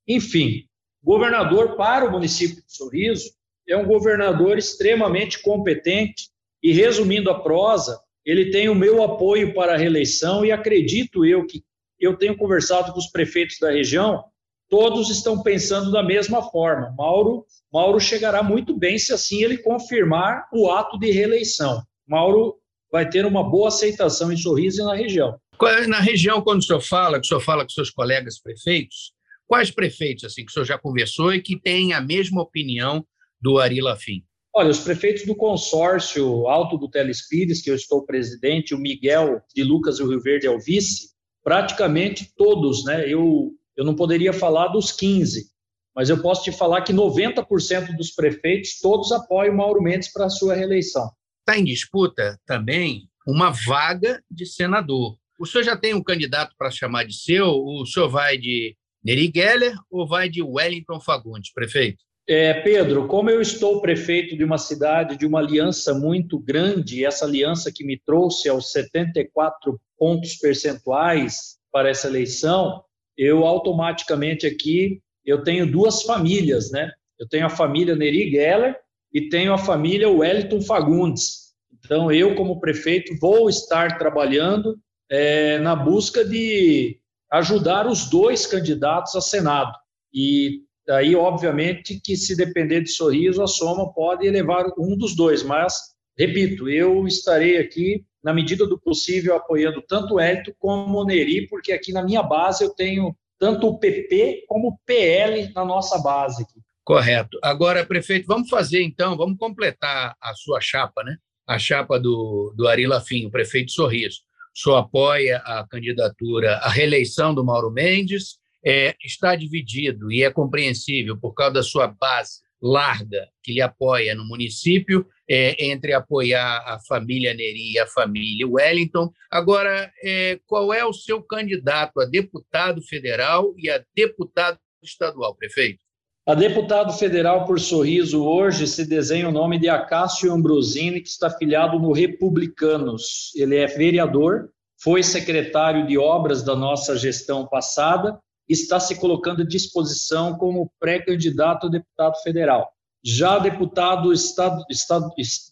Enfim, 0.06 0.64
Governador 1.06 1.76
para 1.76 2.04
o 2.04 2.10
município 2.10 2.56
de 2.56 2.76
Sorriso 2.76 3.30
é 3.68 3.76
um 3.76 3.86
governador 3.86 4.58
extremamente 4.58 5.40
competente 5.40 6.30
e, 6.60 6.72
resumindo 6.72 7.30
a 7.30 7.40
prosa, 7.40 8.00
ele 8.24 8.50
tem 8.50 8.68
o 8.68 8.74
meu 8.74 9.00
apoio 9.00 9.54
para 9.54 9.74
a 9.74 9.76
reeleição 9.76 10.44
e 10.44 10.50
acredito 10.50 11.24
eu 11.24 11.46
que 11.46 11.62
eu 12.00 12.16
tenho 12.16 12.36
conversado 12.36 12.92
com 12.92 12.98
os 12.98 13.06
prefeitos 13.06 13.56
da 13.60 13.70
região, 13.70 14.24
todos 14.68 15.08
estão 15.08 15.44
pensando 15.44 15.92
da 15.92 16.02
mesma 16.02 16.42
forma. 16.50 16.92
Mauro, 16.98 17.46
Mauro 17.72 18.00
chegará 18.00 18.42
muito 18.42 18.76
bem 18.76 18.98
se 18.98 19.12
assim 19.12 19.44
ele 19.44 19.58
confirmar 19.58 20.48
o 20.52 20.72
ato 20.72 20.98
de 20.98 21.12
reeleição. 21.12 21.84
Mauro 22.04 22.56
vai 22.90 23.08
ter 23.08 23.24
uma 23.24 23.48
boa 23.48 23.68
aceitação 23.68 24.32
em 24.32 24.36
Sorriso 24.36 24.82
e 24.82 24.84
na 24.84 24.96
região. 24.96 25.38
Na 25.86 26.00
região, 26.00 26.42
quando 26.42 26.58
o 26.58 26.64
senhor 26.64 26.80
fala, 26.80 27.20
que 27.20 27.26
o 27.26 27.28
senhor 27.28 27.40
fala 27.40 27.62
com 27.62 27.70
seus 27.70 27.90
colegas 27.90 28.40
prefeitos, 28.40 29.15
Quais 29.46 29.70
prefeitos 29.70 30.24
assim 30.24 30.44
que 30.44 30.50
o 30.50 30.52
senhor 30.52 30.64
já 30.64 30.78
conversou 30.78 31.32
e 31.32 31.40
que 31.40 31.58
têm 31.58 31.92
a 31.92 32.00
mesma 32.00 32.42
opinião 32.42 33.06
do 33.40 33.58
Ari 33.58 33.80
Lafim? 33.80 34.24
Olha, 34.54 34.70
os 34.70 34.80
prefeitos 34.80 35.26
do 35.26 35.36
consórcio 35.36 36.48
Alto 36.48 36.78
do 36.78 36.88
Telespires, 36.88 37.62
que 37.62 37.70
eu 37.70 37.74
estou 37.74 38.06
presidente, 38.06 38.74
o 38.74 38.78
Miguel 38.78 39.40
de 39.54 39.62
Lucas 39.62 39.98
e 39.98 40.02
o 40.02 40.08
Rio 40.08 40.20
Verde 40.20 40.46
é 40.46 40.50
o 40.50 40.58
vice, 40.58 41.10
praticamente 41.44 42.32
todos, 42.36 42.84
né? 42.84 43.06
Eu, 43.06 43.52
eu 43.76 43.84
não 43.84 43.94
poderia 43.94 44.32
falar 44.32 44.68
dos 44.68 44.90
15, 44.90 45.46
mas 45.94 46.08
eu 46.08 46.20
posso 46.22 46.42
te 46.42 46.50
falar 46.50 46.82
que 46.82 46.92
90% 46.92 47.94
dos 47.96 48.10
prefeitos, 48.12 48.80
todos 48.80 49.12
apoiam 49.12 49.52
o 49.54 49.56
Mauro 49.58 49.82
Mendes 49.82 50.10
para 50.10 50.24
a 50.26 50.30
sua 50.30 50.54
reeleição. 50.54 51.08
Está 51.40 51.58
em 51.58 51.64
disputa 51.64 52.40
também 52.46 53.08
uma 53.26 53.50
vaga 53.50 54.22
de 54.30 54.46
senador. 54.46 55.16
O 55.38 55.46
senhor 55.46 55.64
já 55.64 55.76
tem 55.76 55.94
um 55.94 56.02
candidato 56.02 56.54
para 56.56 56.70
chamar 56.70 57.04
de 57.04 57.14
seu? 57.14 57.46
O 57.46 57.84
senhor 57.84 58.08
vai 58.08 58.38
de 58.38 58.74
Neri 59.06 59.30
Geller 59.32 59.76
ou 59.88 60.04
vai 60.04 60.28
de 60.28 60.42
Wellington 60.42 60.98
Fagundes, 60.98 61.52
prefeito? 61.52 62.02
É, 62.28 62.54
Pedro, 62.54 63.06
como 63.06 63.30
eu 63.30 63.40
estou 63.40 63.80
prefeito 63.80 64.36
de 64.36 64.42
uma 64.42 64.58
cidade 64.58 65.16
de 65.16 65.24
uma 65.24 65.38
aliança 65.38 65.94
muito 65.94 66.40
grande, 66.40 67.04
essa 67.04 67.24
aliança 67.24 67.70
que 67.72 67.84
me 67.84 67.96
trouxe 68.04 68.48
aos 68.48 68.72
74 68.72 69.80
pontos 69.96 70.34
percentuais 70.34 71.56
para 71.70 71.88
essa 71.88 72.08
eleição, 72.08 72.82
eu 73.16 73.46
automaticamente 73.46 74.44
aqui 74.44 75.00
eu 75.24 75.44
tenho 75.44 75.70
duas 75.70 76.02
famílias, 76.02 76.72
né? 76.72 76.90
Eu 77.16 77.28
tenho 77.28 77.46
a 77.46 77.50
família 77.50 77.94
Neri 77.94 78.28
Geller 78.28 78.76
e 79.14 79.28
tenho 79.28 79.52
a 79.52 79.58
família 79.58 80.10
Wellington 80.10 80.60
Fagundes. 80.62 81.54
Então, 81.78 82.10
eu, 82.10 82.34
como 82.34 82.58
prefeito, 82.58 83.16
vou 83.20 83.48
estar 83.48 83.98
trabalhando 83.98 84.76
é, 85.08 85.60
na 85.60 85.76
busca 85.76 86.24
de 86.24 86.98
ajudar 87.32 87.86
os 87.86 88.08
dois 88.08 88.46
candidatos 88.46 89.14
a 89.14 89.20
Senado. 89.20 89.72
E 90.12 90.62
aí, 90.88 91.14
obviamente, 91.14 92.00
que 92.02 92.16
se 92.16 92.36
depender 92.36 92.82
de 92.82 92.90
sorriso, 92.90 93.42
a 93.42 93.46
soma 93.46 93.92
pode 93.92 94.26
elevar 94.26 94.66
um 94.78 94.96
dos 94.96 95.16
dois, 95.16 95.42
mas, 95.42 95.74
repito, 96.16 96.68
eu 96.68 97.06
estarei 97.06 97.58
aqui, 97.58 98.04
na 98.22 98.32
medida 98.32 98.66
do 98.66 98.78
possível, 98.78 99.36
apoiando 99.36 99.82
tanto 99.82 100.14
o 100.14 100.20
Hélito 100.20 100.54
como 100.58 100.98
o 100.98 101.04
Neri, 101.04 101.46
porque 101.48 101.72
aqui 101.72 101.92
na 101.92 102.02
minha 102.02 102.22
base 102.22 102.64
eu 102.64 102.70
tenho 102.70 103.16
tanto 103.38 103.68
o 103.68 103.78
PP 103.78 104.44
como 104.48 104.68
o 104.68 104.78
PL 104.86 105.52
na 105.54 105.64
nossa 105.64 105.98
base. 105.98 106.42
Aqui. 106.42 106.60
Correto. 106.84 107.38
Agora, 107.42 107.84
prefeito, 107.84 108.26
vamos 108.26 108.48
fazer 108.48 108.82
então, 108.82 109.16
vamos 109.16 109.38
completar 109.38 110.14
a 110.20 110.34
sua 110.34 110.60
chapa, 110.60 111.02
né? 111.02 111.16
A 111.46 111.58
chapa 111.58 111.98
do, 112.00 112.52
do 112.56 112.66
Ari 112.66 112.86
Lafim, 112.86 113.26
o 113.26 113.30
prefeito 113.30 113.70
Sorriso 113.72 114.20
senhor 114.56 114.76
apoia 114.76 115.38
a 115.38 115.66
candidatura, 115.68 116.56
a 116.56 116.70
reeleição 116.70 117.34
do 117.34 117.44
Mauro 117.44 117.70
Mendes, 117.70 118.38
é, 118.64 118.96
está 119.04 119.36
dividido 119.36 120.10
e 120.10 120.22
é 120.22 120.30
compreensível 120.30 121.16
por 121.16 121.34
causa 121.34 121.54
da 121.54 121.62
sua 121.62 121.86
base 121.86 122.40
larga 122.60 123.28
que 123.42 123.52
lhe 123.52 123.60
apoia 123.60 124.14
no 124.14 124.24
município, 124.24 125.06
é, 125.28 125.66
entre 125.66 125.92
apoiar 125.92 126.64
a 126.66 126.78
família 126.88 127.34
Neri 127.34 127.72
e 127.72 127.78
a 127.78 127.86
família 127.86 128.48
Wellington. 128.48 129.12
Agora, 129.30 129.92
é, 130.02 130.40
qual 130.46 130.72
é 130.72 130.84
o 130.84 130.92
seu 130.92 131.22
candidato 131.22 132.00
a 132.00 132.06
deputado 132.06 132.80
federal 132.82 133.54
e 133.58 133.68
a 133.68 133.84
deputado 133.94 134.58
estadual, 134.82 135.34
prefeito? 135.34 135.85
A 136.28 136.34
deputado 136.34 136.92
federal 136.92 137.44
por 137.44 137.60
Sorriso 137.60 138.24
hoje 138.24 138.66
se 138.66 138.84
desenha 138.84 139.28
o 139.28 139.32
nome 139.32 139.60
de 139.60 139.68
Acácio 139.68 140.32
Ambrosini, 140.32 141.00
que 141.00 141.08
está 141.08 141.30
filiado 141.30 141.78
no 141.78 141.92
Republicanos. 141.92 143.30
Ele 143.36 143.56
é 143.56 143.66
vereador, 143.68 144.50
foi 144.82 145.04
secretário 145.04 145.86
de 145.86 145.96
obras 145.96 146.42
da 146.42 146.56
nossa 146.56 146.96
gestão 146.96 147.46
passada, 147.46 148.18
está 148.48 148.80
se 148.80 148.96
colocando 148.96 149.42
à 149.42 149.46
disposição 149.46 150.36
como 150.36 150.68
pré-candidato 150.80 151.68
a 151.68 151.70
deputado 151.70 152.16
federal. 152.24 152.72
Já 153.04 153.38
deputado 153.38 154.10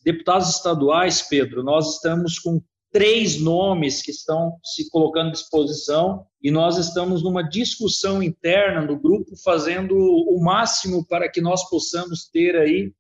deputados 0.05 0.49
estaduais, 0.49 1.23
Pedro, 1.23 1.63
nós 1.63 1.95
estamos 1.95 2.41
com 2.41 2.61
três 2.95 3.41
nomes 3.41 4.01
que 4.01 4.13
estão 4.13 4.57
se 4.63 4.89
colocando 4.89 5.31
à 5.31 5.33
disposição 5.33 6.25
e 6.41 6.49
nós 6.49 6.79
estamos 6.79 7.25
numa 7.25 7.43
discussão 7.43 8.23
interna 8.23 8.83
no 8.83 8.97
grupo, 8.97 9.33
fazendo 9.43 9.97
o 9.97 10.41
máximo 10.41 11.05
para 11.05 11.29
que 11.29 11.41
nós 11.41 11.69
possamos 11.69 12.31
ter 12.31 12.55
aí 12.55 12.93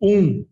um, 0.00 0.46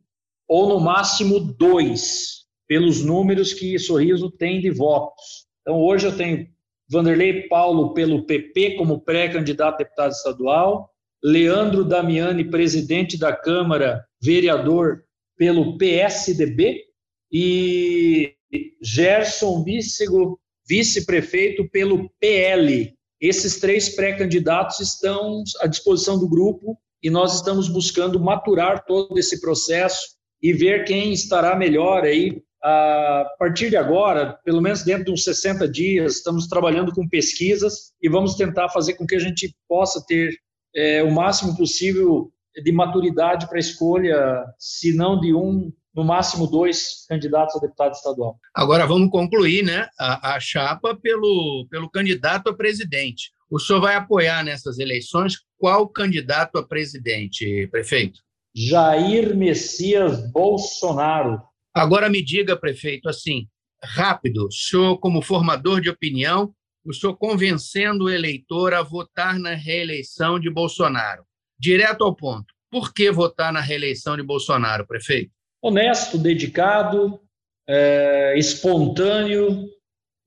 ou 0.47 0.69
no 0.69 0.79
máximo 0.79 1.41
dois, 1.41 2.45
pelos 2.69 3.03
números 3.03 3.55
que 3.55 3.79
Sorriso 3.79 4.31
tem 4.31 4.61
de 4.61 4.71
votos. 4.71 5.47
Então, 5.63 5.81
hoje 5.81 6.07
eu 6.07 6.15
tenho 6.15 6.47
Vanderlei 6.87 7.49
Paulo 7.49 7.95
pelo 7.95 8.27
PP 8.27 8.77
como 8.77 9.01
pré-candidato 9.01 9.77
a 9.77 9.79
deputado 9.79 10.13
estadual, 10.13 10.91
Leandro 11.25 11.87
Damiani, 11.87 12.45
presidente 12.45 13.19
da 13.19 13.35
Câmara, 13.35 14.05
vereador 14.21 15.05
pelo 15.39 15.79
PSDB, 15.79 16.85
e 17.33 18.35
Gerson 18.81 19.63
Vícego, 19.63 20.39
vice-prefeito 20.69 21.69
pelo 21.71 22.11
PL. 22.21 22.95
Esses 23.21 23.59
três 23.59 23.95
pré-candidatos 23.95 24.81
estão 24.81 25.43
à 25.61 25.67
disposição 25.67 26.19
do 26.19 26.29
grupo 26.29 26.79
e 27.03 27.11
nós 27.11 27.35
estamos 27.35 27.69
buscando 27.69 28.21
maturar 28.21 28.85
todo 28.85 29.19
esse 29.19 29.41
processo 29.41 30.17
e 30.43 30.53
ver 30.53 30.85
quem 30.85 31.13
estará 31.13 31.55
melhor 31.57 32.05
aí 32.05 32.43
a 32.63 33.25
partir 33.39 33.71
de 33.71 33.77
agora, 33.77 34.39
pelo 34.45 34.61
menos 34.61 34.83
dentro 34.83 35.07
de 35.07 35.11
uns 35.11 35.25
60 35.25 35.67
dias, 35.67 36.17
estamos 36.17 36.47
trabalhando 36.47 36.93
com 36.93 37.09
pesquisas 37.09 37.93
e 38.03 38.09
vamos 38.09 38.35
tentar 38.35 38.69
fazer 38.69 38.95
com 38.95 39.07
que 39.07 39.15
a 39.15 39.19
gente 39.19 39.55
possa 39.67 40.05
ter 40.07 40.35
é, 40.75 41.03
o 41.03 41.11
máximo 41.11 41.57
possível 41.57 42.31
de 42.63 42.73
maturidade 42.73 43.47
para 43.49 43.57
a 43.57 43.61
escolha, 43.61 44.45
se 44.59 44.95
não 44.95 45.19
de 45.19 45.35
um, 45.35 45.73
no 45.95 46.05
máximo 46.05 46.47
dois 46.47 47.05
candidatos 47.09 47.57
a 47.57 47.59
deputado 47.59 47.93
estadual. 47.93 48.39
Agora 48.55 48.87
vamos 48.87 49.11
concluir 49.11 49.65
né, 49.65 49.89
a, 49.99 50.35
a 50.35 50.41
chapa 50.41 50.97
pelo, 50.97 51.67
pelo 51.71 51.91
candidato 51.91 52.51
a 52.51 52.57
presidente. 52.57 53.33
O 53.51 53.59
senhor 53.59 53.81
vai 53.81 53.97
apoiar 53.97 54.45
nessas 54.45 54.79
eleições 54.79 55.35
qual 55.59 55.89
candidato 55.89 56.57
a 56.57 56.67
presidente, 56.67 57.67
prefeito? 57.71 58.21
Jair 58.55 59.37
Messias 59.37 60.31
Bolsonaro. 60.33 61.43
Agora 61.75 62.09
me 62.09 62.23
diga, 62.23 62.57
prefeito, 62.57 63.09
assim, 63.09 63.47
rápido, 63.83 64.47
o 64.47 64.53
senhor, 64.53 64.99
como 64.99 65.23
formador 65.23 65.81
de 65.81 65.91
opinião, 65.91 66.53
o 66.85 66.93
senhor 66.93 67.17
convencendo 67.17 68.05
o 68.05 68.11
eleitor 68.11 68.75
a 68.75 68.83
votar 68.83 69.39
na 69.39 69.55
reeleição 69.55 70.41
de 70.41 70.51
Bolsonaro. 70.51 71.25
Direto 71.59 72.05
ao 72.05 72.15
ponto. 72.15 72.55
Por 72.71 72.95
que 72.95 73.11
votar 73.11 73.53
na 73.53 73.61
reeleição 73.61 74.17
de 74.17 74.23
Bolsonaro, 74.23 74.87
prefeito? 74.87 75.33
Honesto, 75.63 76.17
dedicado, 76.17 77.21
é, 77.69 78.35
espontâneo 78.39 79.69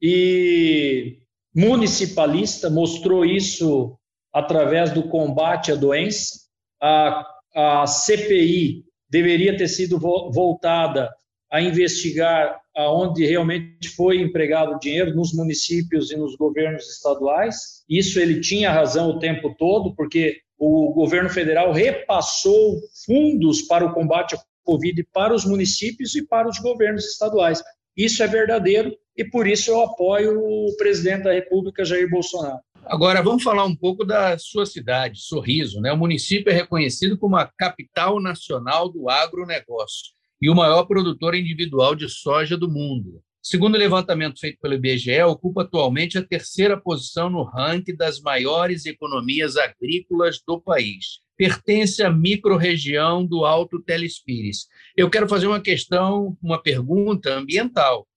e 0.01 1.19
municipalista, 1.55 2.69
mostrou 2.69 3.25
isso 3.25 3.97
através 4.31 4.91
do 4.91 5.03
combate 5.03 5.71
à 5.71 5.75
doença. 5.75 6.39
A, 6.81 7.25
a 7.55 7.87
CPI 7.87 8.83
deveria 9.09 9.55
ter 9.55 9.67
sido 9.67 9.99
voltada 9.99 11.09
a 11.51 11.61
investigar 11.61 12.59
aonde 12.75 13.25
realmente 13.25 13.89
foi 13.89 14.19
empregado 14.19 14.73
o 14.73 14.79
dinheiro 14.79 15.15
nos 15.15 15.31
municípios 15.33 16.11
e 16.11 16.17
nos 16.17 16.35
governos 16.35 16.89
estaduais. 16.89 17.83
Isso 17.87 18.19
ele 18.19 18.41
tinha 18.41 18.71
razão 18.71 19.11
o 19.11 19.19
tempo 19.19 19.53
todo, 19.55 19.95
porque 19.95 20.39
o 20.57 20.91
governo 20.93 21.29
federal 21.29 21.71
repassou 21.71 22.79
fundos 23.05 23.61
para 23.61 23.85
o 23.85 23.93
combate 23.93 24.33
à 24.33 24.39
Covid 24.63 25.05
para 25.13 25.33
os 25.33 25.45
municípios 25.45 26.15
e 26.15 26.25
para 26.25 26.47
os 26.47 26.57
governos 26.59 27.05
estaduais. 27.05 27.61
Isso 27.95 28.23
é 28.23 28.27
verdadeiro 28.27 28.95
e 29.15 29.23
por 29.23 29.47
isso 29.47 29.69
eu 29.71 29.81
apoio 29.81 30.39
o 30.39 30.75
presidente 30.77 31.23
da 31.23 31.33
República, 31.33 31.85
Jair 31.85 32.09
Bolsonaro. 32.09 32.59
Agora, 32.85 33.21
vamos 33.21 33.43
falar 33.43 33.63
um 33.63 33.75
pouco 33.75 34.03
da 34.03 34.37
sua 34.37 34.65
cidade, 34.65 35.21
Sorriso. 35.21 35.79
Né? 35.79 35.93
O 35.93 35.97
município 35.97 36.51
é 36.51 36.53
reconhecido 36.53 37.17
como 37.17 37.37
a 37.37 37.49
capital 37.57 38.21
nacional 38.21 38.89
do 38.89 39.09
agronegócio 39.09 40.11
e 40.41 40.49
o 40.49 40.55
maior 40.55 40.83
produtor 40.83 41.35
individual 41.35 41.95
de 41.95 42.09
soja 42.09 42.57
do 42.57 42.69
mundo. 42.69 43.21
Segundo 43.41 43.75
o 43.75 43.77
levantamento 43.77 44.39
feito 44.39 44.57
pelo 44.61 44.73
IBGE, 44.73 45.21
ocupa 45.23 45.63
atualmente 45.63 46.17
a 46.17 46.25
terceira 46.25 46.79
posição 46.79 47.29
no 47.29 47.43
ranking 47.43 47.95
das 47.95 48.19
maiores 48.19 48.85
economias 48.85 49.55
agrícolas 49.57 50.41
do 50.45 50.59
país. 50.59 51.19
Pertence 51.37 52.03
à 52.03 52.11
microrregião 52.11 53.25
do 53.25 53.45
Alto 53.45 53.81
Telespires. 53.81 54.67
Eu 54.95 55.09
quero 55.09 55.27
fazer 55.27 55.47
uma 55.47 55.61
questão, 55.61 56.37
uma 56.41 56.61
pergunta 56.61 57.33
ambiental. 57.33 58.07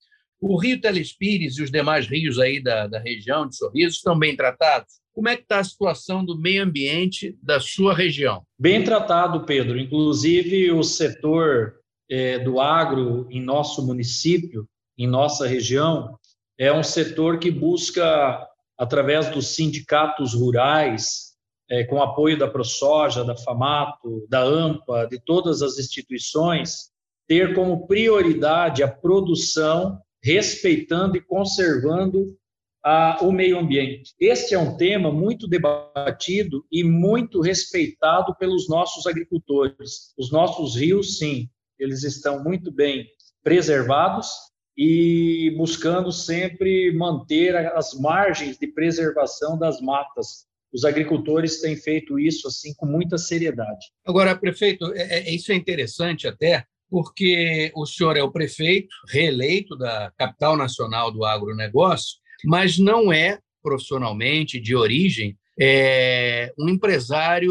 O 0.40 0.58
Rio 0.58 0.80
Telespires 0.80 1.56
e 1.56 1.62
os 1.62 1.70
demais 1.70 2.06
rios 2.06 2.38
aí 2.38 2.62
da, 2.62 2.86
da 2.86 2.98
região 2.98 3.48
de 3.48 3.56
Sorriso 3.56 3.96
estão 3.96 4.18
bem 4.18 4.36
tratados? 4.36 5.00
Como 5.14 5.30
é 5.30 5.36
que 5.36 5.42
está 5.42 5.60
a 5.60 5.64
situação 5.64 6.22
do 6.22 6.38
meio 6.38 6.62
ambiente 6.62 7.34
da 7.42 7.58
sua 7.58 7.94
região? 7.94 8.42
Bem 8.58 8.84
tratado, 8.84 9.46
Pedro. 9.46 9.78
Inclusive, 9.78 10.70
o 10.72 10.82
setor 10.82 11.76
é, 12.10 12.38
do 12.38 12.60
agro 12.60 13.26
em 13.30 13.40
nosso 13.40 13.84
município, 13.84 14.68
em 14.98 15.06
nossa 15.06 15.46
região, 15.46 16.18
é 16.58 16.70
um 16.70 16.82
setor 16.82 17.38
que 17.38 17.50
busca, 17.50 18.46
através 18.78 19.30
dos 19.30 19.54
sindicatos 19.54 20.34
rurais, 20.34 21.25
é, 21.70 21.84
com 21.84 22.02
apoio 22.02 22.38
da 22.38 22.48
ProSoja, 22.48 23.24
da 23.24 23.36
FAMATO, 23.36 24.26
da 24.28 24.42
AMPA, 24.42 25.06
de 25.10 25.18
todas 25.18 25.62
as 25.62 25.78
instituições, 25.78 26.90
ter 27.26 27.54
como 27.54 27.86
prioridade 27.86 28.82
a 28.82 28.88
produção, 28.88 30.00
respeitando 30.22 31.16
e 31.16 31.20
conservando 31.20 32.36
a, 32.84 33.18
o 33.20 33.32
meio 33.32 33.58
ambiente. 33.58 34.14
Este 34.20 34.54
é 34.54 34.58
um 34.58 34.76
tema 34.76 35.10
muito 35.10 35.48
debatido 35.48 36.64
e 36.70 36.84
muito 36.84 37.40
respeitado 37.40 38.34
pelos 38.36 38.68
nossos 38.68 39.06
agricultores. 39.06 40.14
Os 40.16 40.30
nossos 40.30 40.76
rios, 40.76 41.18
sim, 41.18 41.50
eles 41.78 42.04
estão 42.04 42.44
muito 42.44 42.70
bem 42.70 43.06
preservados 43.42 44.28
e 44.76 45.52
buscando 45.56 46.12
sempre 46.12 46.92
manter 46.96 47.56
as 47.56 47.92
margens 47.94 48.56
de 48.56 48.68
preservação 48.68 49.58
das 49.58 49.80
matas. 49.80 50.46
Os 50.76 50.84
agricultores 50.84 51.62
têm 51.62 51.74
feito 51.74 52.18
isso 52.18 52.46
assim 52.46 52.74
com 52.74 52.84
muita 52.84 53.16
seriedade. 53.16 53.86
Agora, 54.04 54.36
prefeito, 54.36 54.92
é, 54.92 55.20
é, 55.20 55.34
isso 55.34 55.50
é 55.50 55.54
interessante 55.54 56.28
até, 56.28 56.66
porque 56.90 57.72
o 57.74 57.86
senhor 57.86 58.14
é 58.14 58.22
o 58.22 58.30
prefeito 58.30 58.94
reeleito 59.08 59.74
da 59.74 60.12
capital 60.18 60.54
nacional 60.54 61.10
do 61.10 61.24
agronegócio, 61.24 62.18
mas 62.44 62.78
não 62.78 63.10
é 63.10 63.38
profissionalmente 63.62 64.60
de 64.60 64.76
origem 64.76 65.34
é, 65.58 66.52
um 66.58 66.68
empresário 66.68 67.50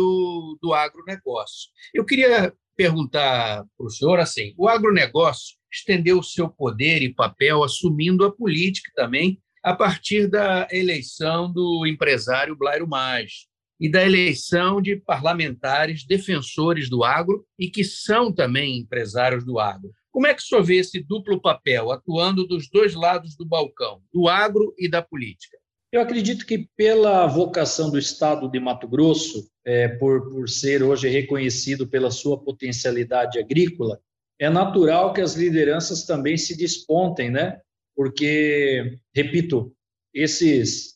do 0.62 0.72
agronegócio. 0.72 1.72
Eu 1.96 2.06
queria 2.06 2.54
perguntar 2.78 3.66
para 3.76 3.88
o 3.88 3.90
senhor 3.90 4.20
assim: 4.20 4.54
o 4.56 4.68
agronegócio 4.68 5.56
estendeu 5.74 6.20
o 6.20 6.24
seu 6.24 6.48
poder 6.48 7.02
e 7.02 7.12
papel 7.12 7.64
assumindo 7.64 8.24
a 8.24 8.32
política 8.32 8.92
também 8.96 9.42
a 9.66 9.74
partir 9.74 10.28
da 10.28 10.68
eleição 10.72 11.52
do 11.52 11.88
empresário 11.88 12.56
Blairo 12.56 12.88
Maggi 12.88 13.48
e 13.80 13.90
da 13.90 14.06
eleição 14.06 14.80
de 14.80 14.96
parlamentares 14.96 16.06
defensores 16.06 16.88
do 16.88 17.04
agro 17.04 17.44
e 17.58 17.68
que 17.68 17.84
são 17.84 18.32
também 18.32 18.78
empresários 18.78 19.44
do 19.44 19.58
agro. 19.58 19.90
Como 20.12 20.28
é 20.28 20.36
que 20.36 20.42
o 20.44 20.46
senhor 20.46 20.64
vê 20.64 20.76
esse 20.76 21.02
duplo 21.02 21.42
papel 21.42 21.92
atuando 21.92 22.46
dos 22.46 22.70
dois 22.70 22.94
lados 22.94 23.36
do 23.36 23.44
balcão, 23.44 24.04
do 24.14 24.28
agro 24.28 24.72
e 24.78 24.88
da 24.88 25.02
política? 25.02 25.58
Eu 25.92 26.00
acredito 26.00 26.46
que, 26.46 26.70
pela 26.78 27.26
vocação 27.26 27.90
do 27.90 27.98
Estado 27.98 28.48
de 28.48 28.60
Mato 28.60 28.88
Grosso, 28.88 29.50
é, 29.66 29.88
por, 29.88 30.30
por 30.30 30.48
ser 30.48 30.84
hoje 30.84 31.10
reconhecido 31.10 31.88
pela 31.88 32.12
sua 32.12 32.38
potencialidade 32.38 33.40
agrícola, 33.40 34.00
é 34.40 34.48
natural 34.48 35.12
que 35.12 35.22
as 35.22 35.34
lideranças 35.34 36.06
também 36.06 36.38
se 36.38 36.56
despontem, 36.56 37.32
né? 37.32 37.60
Porque, 37.96 38.98
repito, 39.14 39.74
esses 40.14 40.96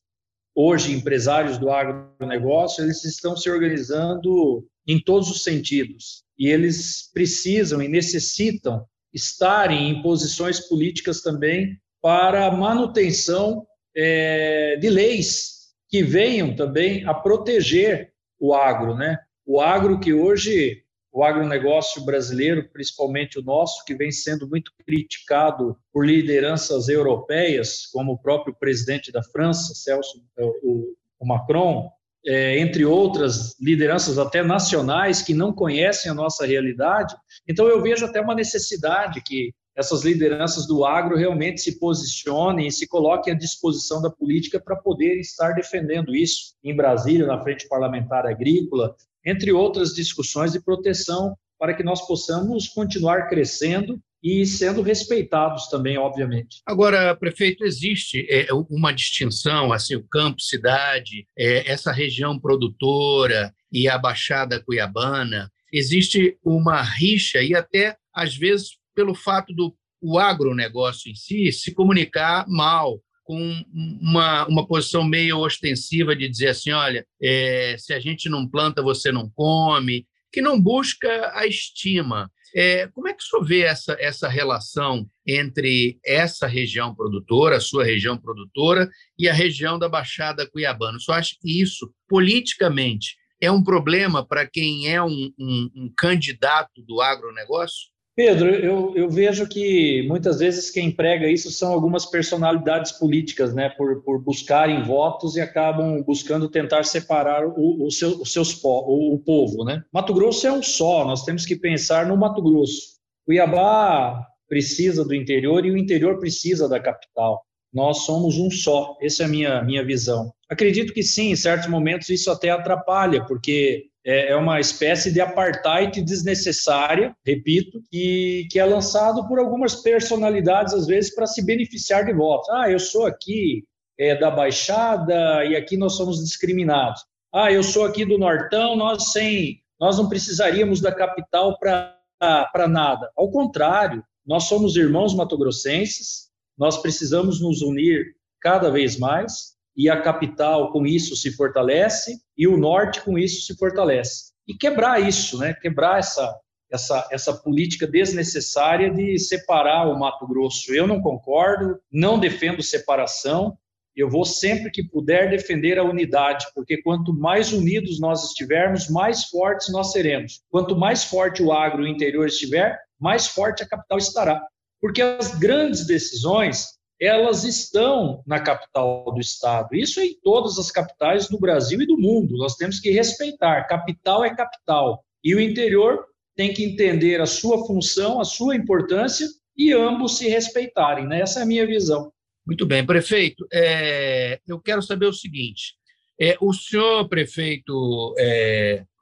hoje 0.54 0.92
empresários 0.92 1.58
do 1.58 1.70
agronegócio, 1.70 2.84
eles 2.84 3.04
estão 3.06 3.38
se 3.38 3.50
organizando 3.50 4.68
em 4.88 5.00
todos 5.02 5.30
os 5.30 5.44
sentidos 5.44 6.24
e 6.38 6.48
eles 6.48 7.10
precisam 7.14 7.82
e 7.82 7.88
necessitam 7.88 8.86
estarem 9.14 9.90
em 9.90 10.02
posições 10.02 10.60
políticas 10.68 11.22
também 11.22 11.78
para 12.02 12.52
manutenção 12.52 13.66
é, 13.96 14.78
de 14.78 14.90
leis 14.90 15.60
que 15.90 16.04
venham 16.04 16.56
também 16.56 17.06
a 17.06 17.14
proteger 17.14 18.14
o 18.40 18.54
agro, 18.54 18.96
né? 18.96 19.18
O 19.46 19.60
agro 19.60 20.00
que 20.00 20.14
hoje, 20.14 20.84
o 21.12 21.24
agronegócio 21.24 22.06
brasileiro, 22.06 22.70
principalmente 22.72 23.40
o 23.40 23.44
nosso, 23.44 23.84
que 23.86 23.96
vem 23.96 24.12
sendo 24.12 24.48
muito 24.48 24.72
criticado 24.86 25.76
por 25.92 26.06
lideranças 26.06 26.88
europeias, 26.88 27.88
como 27.88 28.14
o 28.14 28.18
próprio 28.18 28.56
presidente 28.56 29.12
da 29.12 29.24
França, 29.24 29.74
Celso, 29.74 30.24
é, 30.38 30.46
o, 30.64 30.94
o 31.20 31.28
Macron, 31.28 31.90
é, 32.26 32.60
entre 32.60 32.86
outras 32.86 33.56
lideranças 33.60 34.18
até 34.18 34.44
nacionais 34.44 35.22
que 35.22 35.34
não 35.34 35.54
conhecem 35.54 36.12
a 36.12 36.16
nossa 36.16 36.46
realidade. 36.46 37.16
Então 37.48 37.68
eu 37.68 37.82
vejo 37.82 38.06
até 38.06 38.22
uma 38.22 38.36
necessidade 38.36 39.22
que 39.22 39.54
essas 39.76 40.04
lideranças 40.04 40.68
do 40.68 40.84
agro 40.84 41.16
realmente 41.16 41.62
se 41.62 41.80
posicionem 41.80 42.68
e 42.68 42.72
se 42.72 42.86
coloquem 42.86 43.34
à 43.34 43.38
disposição 43.38 44.02
da 44.02 44.10
política 44.10 44.60
para 44.60 44.76
poder 44.76 45.18
estar 45.20 45.54
defendendo 45.54 46.14
isso 46.14 46.54
em 46.62 46.76
Brasília, 46.76 47.26
na 47.26 47.42
Frente 47.42 47.66
Parlamentar 47.68 48.28
Agrícola, 48.28 48.94
entre 49.26 49.52
outras 49.52 49.94
discussões 49.94 50.52
de 50.52 50.62
proteção 50.62 51.36
para 51.58 51.74
que 51.74 51.84
nós 51.84 52.06
possamos 52.08 52.68
continuar 52.68 53.28
crescendo 53.28 54.00
e 54.24 54.46
sendo 54.46 54.82
respeitados 54.82 55.68
também, 55.68 55.98
obviamente. 55.98 56.62
Agora, 56.66 57.16
prefeito, 57.16 57.64
existe 57.64 58.26
é, 58.30 58.48
uma 58.70 58.92
distinção, 58.92 59.72
assim, 59.72 59.96
o 59.96 60.08
campo, 60.08 60.42
cidade, 60.42 61.26
é, 61.38 61.70
essa 61.72 61.92
região 61.92 62.40
produtora 62.40 63.54
e 63.72 63.88
a 63.88 63.98
Baixada 63.98 64.62
Cuiabana, 64.62 65.50
existe 65.72 66.38
uma 66.44 66.82
rixa 66.82 67.42
e 67.42 67.56
até, 67.56 67.96
às 68.14 68.36
vezes, 68.36 68.78
pelo 68.96 69.16
fato 69.16 69.54
do 69.54 69.74
o 70.02 70.18
agronegócio 70.18 71.12
em 71.12 71.16
si 71.16 71.52
se 71.52 71.74
comunicar 71.74 72.46
mal, 72.48 73.02
com 73.30 73.64
uma, 74.02 74.48
uma 74.48 74.66
posição 74.66 75.04
meio 75.04 75.38
ostensiva 75.38 76.16
de 76.16 76.28
dizer 76.28 76.48
assim: 76.48 76.72
olha, 76.72 77.06
é, 77.22 77.76
se 77.78 77.94
a 77.94 78.00
gente 78.00 78.28
não 78.28 78.50
planta, 78.50 78.82
você 78.82 79.12
não 79.12 79.30
come, 79.30 80.08
que 80.34 80.42
não 80.42 80.60
busca 80.60 81.32
a 81.36 81.46
estima. 81.46 82.32
É, 82.56 82.88
como 82.88 83.08
é 83.08 83.14
que 83.14 83.22
o 83.22 83.28
senhor 83.28 83.46
vê 83.46 83.60
essa, 83.62 83.96
essa 84.00 84.28
relação 84.28 85.08
entre 85.28 86.00
essa 86.04 86.48
região 86.48 86.96
produtora, 86.96 87.58
a 87.58 87.62
sua 87.62 87.86
região 87.86 88.18
produtora, 88.18 88.90
e 89.16 89.30
a 89.30 89.34
região 89.34 89.78
da 89.78 89.88
Baixada 89.88 90.50
Cuiabana? 90.50 90.98
O 90.98 91.00
senhor 91.00 91.20
acha 91.20 91.36
que 91.40 91.62
isso, 91.62 91.94
politicamente, 92.08 93.16
é 93.40 93.52
um 93.52 93.64
problema 93.64 94.26
para 94.26 94.48
quem 94.48 94.92
é 94.92 95.00
um, 95.04 95.32
um, 95.38 95.70
um 95.76 95.94
candidato 95.96 96.82
do 96.82 97.00
agronegócio? 97.00 97.90
Pedro, 98.20 98.50
eu, 98.50 98.92
eu, 98.98 99.10
vejo 99.10 99.48
que 99.48 100.06
muitas 100.06 100.40
vezes 100.40 100.70
quem 100.70 100.92
prega 100.92 101.32
isso 101.32 101.50
são 101.50 101.72
algumas 101.72 102.06
personalidades 102.06 102.92
políticas, 102.92 103.54
né, 103.54 103.70
por, 103.70 104.04
por 104.04 104.22
buscarem 104.22 104.84
votos 104.84 105.38
e 105.38 105.40
acabam 105.40 106.04
buscando 106.04 106.50
tentar 106.50 106.84
separar 106.84 107.48
o, 107.48 107.86
o 107.86 107.90
seu, 107.90 108.20
os 108.20 108.34
seus 108.34 108.62
o, 108.62 109.14
o 109.14 109.20
povo, 109.20 109.64
né. 109.64 109.86
Mato 109.94 110.14
Grosso 110.14 110.46
é 110.46 110.52
um 110.52 110.62
só, 110.62 111.06
nós 111.06 111.24
temos 111.24 111.46
que 111.46 111.56
pensar 111.56 112.08
no 112.08 112.18
Mato 112.18 112.42
Grosso. 112.42 113.00
Cuiabá 113.26 114.28
precisa 114.50 115.06
do 115.06 115.16
interior 115.16 115.66
e 115.66 115.72
o 115.72 115.78
interior 115.78 116.20
precisa 116.20 116.68
da 116.68 116.78
capital. 116.78 117.42
Nós 117.74 118.00
somos 118.00 118.38
um 118.38 118.52
só, 118.52 118.98
essa 119.02 119.24
é 119.24 119.28
a 119.28 119.30
minha, 119.30 119.64
minha 119.64 119.86
visão. 119.86 120.34
Acredito 120.50 120.92
que 120.92 121.04
sim, 121.04 121.32
em 121.32 121.38
certos 121.38 121.70
momentos 121.70 122.10
isso 122.10 122.30
até 122.30 122.50
atrapalha, 122.50 123.24
porque 123.26 123.86
é, 124.06 124.32
é 124.32 124.36
uma 124.36 124.60
espécie 124.60 125.12
de 125.12 125.20
apartheid 125.20 126.02
desnecessária, 126.02 127.16
repito, 127.26 127.82
que, 127.92 128.48
que 128.50 128.60
é 128.60 128.66
lançado 128.66 129.28
por 129.28 129.40
algumas 129.40 129.76
personalidades, 129.76 130.74
às 130.74 130.88
vezes, 130.88 131.14
para 131.14 131.28
se 131.28 131.44
beneficiar 131.46 132.06
de 132.06 132.14
votos. 132.14 132.50
Ah, 132.50 132.70
eu 132.70 132.80
sou 132.80 133.06
aqui 133.06 133.64
é, 133.98 134.16
da 134.16 134.32
Baixada 134.32 135.44
e 135.46 135.56
aqui 135.56 135.76
nós 135.76 135.96
somos 135.96 136.24
discriminados. 136.24 137.04
Ah, 137.34 137.52
eu 137.52 137.62
sou 137.62 137.86
aqui 137.86 138.06
do 138.06 138.18
Nortão, 138.18 138.76
nós 138.76 139.12
sem, 139.12 139.62
nós 139.80 139.98
não 139.98 140.08
precisaríamos 140.08 140.82
da 140.82 140.92
capital 140.92 141.58
para 141.60 142.68
nada. 142.68 143.12
Ao 143.16 143.30
contrário, 143.30 144.04
nós 144.26 144.46
somos 144.46 144.76
irmãos 144.76 145.14
matogrossenses, 145.14 146.30
nós 146.58 146.82
precisamos 146.82 147.42
nos 147.42 147.62
unir 147.62 148.16
cada 148.42 148.70
vez 148.70 148.98
mais 148.98 149.59
e 149.80 149.90
a 149.90 150.02
capital 150.02 150.74
com 150.74 150.86
isso 150.86 151.16
se 151.16 151.32
fortalece 151.32 152.20
e 152.38 152.46
o 152.46 152.58
norte 152.58 153.02
com 153.02 153.18
isso 153.18 153.44
se 153.44 153.58
fortalece. 153.58 154.34
E 154.46 154.54
quebrar 154.54 155.00
isso, 155.00 155.38
né? 155.38 155.54
Quebrar 155.54 156.00
essa 156.00 156.38
essa 156.70 157.08
essa 157.14 157.34
política 157.34 157.88
desnecessária 157.88 158.92
de 158.92 159.18
separar 159.18 159.88
o 159.88 159.98
Mato 159.98 160.28
Grosso. 160.28 160.74
Eu 160.74 160.86
não 160.86 161.00
concordo, 161.02 161.80
não 161.90 162.20
defendo 162.20 162.62
separação. 162.62 163.58
Eu 163.96 164.10
vou 164.10 164.26
sempre 164.26 164.70
que 164.70 164.84
puder 164.84 165.30
defender 165.30 165.80
a 165.80 165.84
unidade, 165.84 166.48
porque 166.54 166.82
quanto 166.82 167.14
mais 167.14 167.54
unidos 167.54 168.02
nós 168.02 168.26
estivermos, 168.26 168.90
mais 168.90 169.26
fortes 169.30 169.72
nós 169.72 169.94
seremos. 169.94 170.42
Quanto 170.50 170.76
mais 170.76 171.06
forte 171.06 171.42
o 171.42 171.54
agro 171.54 171.88
interior 171.88 172.28
estiver, 172.28 172.78
mais 173.00 173.28
forte 173.28 173.64
a 173.64 173.68
capital 173.68 173.98
estará. 173.98 174.46
Porque 174.82 175.02
as 175.02 175.40
grandes 175.40 175.88
decisões 175.88 176.79
elas 177.00 177.44
estão 177.44 178.22
na 178.28 178.40
capital 178.40 179.06
do 179.06 179.20
estado. 179.20 179.74
Isso 179.74 180.00
é 180.00 180.06
em 180.06 180.20
todas 180.22 180.58
as 180.58 180.70
capitais 180.70 181.30
do 181.30 181.40
Brasil 181.40 181.82
e 181.82 181.88
do 181.88 181.98
mundo. 181.98 182.38
Nós 182.38 182.56
temos 182.56 182.80
que 182.80 182.92
respeitar. 182.92 183.68
Capital 183.68 184.26
é 184.26 184.36
capital. 184.36 185.04
E 185.24 185.34
o 185.34 185.40
interior 185.40 186.06
tem 186.36 186.54
que 186.54 186.64
entender 186.64 187.22
a 187.22 187.26
sua 187.26 187.66
função, 187.66 188.20
a 188.20 188.26
sua 188.26 188.56
importância 188.56 189.28
e 189.58 189.74
ambos 189.74 190.18
se 190.18 190.28
respeitarem. 190.28 191.08
Né? 191.08 191.22
Essa 191.22 191.40
é 191.40 191.44
a 191.44 191.46
minha 191.46 191.66
visão. 191.66 192.12
Muito 192.46 192.66
bem, 192.66 192.86
prefeito. 192.86 193.48
É, 193.52 194.40
eu 194.48 194.60
quero 194.60 194.82
saber 194.82 195.06
o 195.06 195.14
seguinte: 195.14 195.76
é, 196.20 196.36
o 196.42 196.54
senhor, 196.54 197.08
prefeito, 197.08 198.14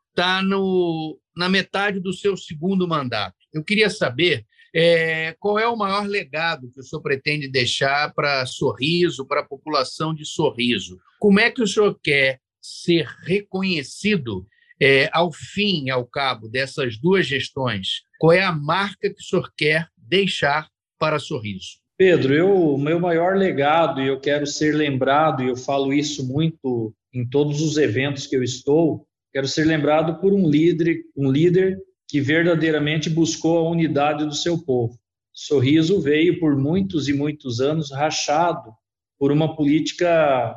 está 0.10 0.42
é, 0.42 0.44
na 1.36 1.50
metade 1.50 2.00
do 2.00 2.14
seu 2.14 2.36
segundo 2.36 2.88
mandato. 2.88 3.38
Eu 3.54 3.64
queria 3.64 3.90
saber 3.90 4.46
é, 4.80 5.36
qual 5.40 5.58
é 5.58 5.68
o 5.68 5.76
maior 5.76 6.06
legado 6.06 6.70
que 6.72 6.80
o 6.80 6.84
senhor 6.84 7.02
pretende 7.02 7.50
deixar 7.50 8.14
para 8.14 8.46
Sorriso, 8.46 9.26
para 9.26 9.42
a 9.42 9.44
população 9.44 10.14
de 10.14 10.24
Sorriso? 10.24 11.00
Como 11.20 11.40
é 11.40 11.50
que 11.50 11.64
o 11.64 11.68
senhor 11.68 12.00
quer 12.04 12.40
ser 12.62 13.08
reconhecido 13.24 14.46
é, 14.80 15.10
ao 15.12 15.32
fim 15.32 15.90
ao 15.90 16.06
cabo 16.06 16.48
dessas 16.48 16.96
duas 16.96 17.26
gestões? 17.26 18.04
Qual 18.20 18.32
é 18.32 18.44
a 18.44 18.52
marca 18.52 19.10
que 19.10 19.20
o 19.20 19.24
senhor 19.24 19.52
quer 19.58 19.88
deixar 19.98 20.70
para 21.00 21.18
Sorriso? 21.18 21.80
Pedro, 21.98 22.36
eu, 22.36 22.76
o 22.76 22.78
meu 22.78 23.00
maior 23.00 23.36
legado, 23.36 24.00
e 24.00 24.08
eu 24.08 24.20
quero 24.20 24.46
ser 24.46 24.76
lembrado, 24.76 25.42
e 25.42 25.48
eu 25.48 25.56
falo 25.56 25.92
isso 25.92 26.24
muito 26.24 26.94
em 27.12 27.28
todos 27.28 27.62
os 27.62 27.78
eventos 27.78 28.28
que 28.28 28.36
eu 28.36 28.44
estou, 28.44 29.08
quero 29.34 29.48
ser 29.48 29.66
lembrado 29.66 30.22
por 30.22 30.34
um 30.34 30.48
líder, 30.48 31.00
um 31.16 31.32
líder 31.32 31.80
que 32.08 32.22
verdadeiramente 32.22 33.10
buscou 33.10 33.58
a 33.58 33.70
unidade 33.70 34.26
do 34.26 34.34
seu 34.34 34.58
povo. 34.58 34.98
Sorriso 35.34 36.02
veio 36.02 36.40
por 36.40 36.56
muitos 36.56 37.08
e 37.08 37.14
muitos 37.14 37.60
anos 37.60 37.92
rachado 37.92 38.72
por 39.20 39.32
uma 39.32 39.56
política 39.56 40.56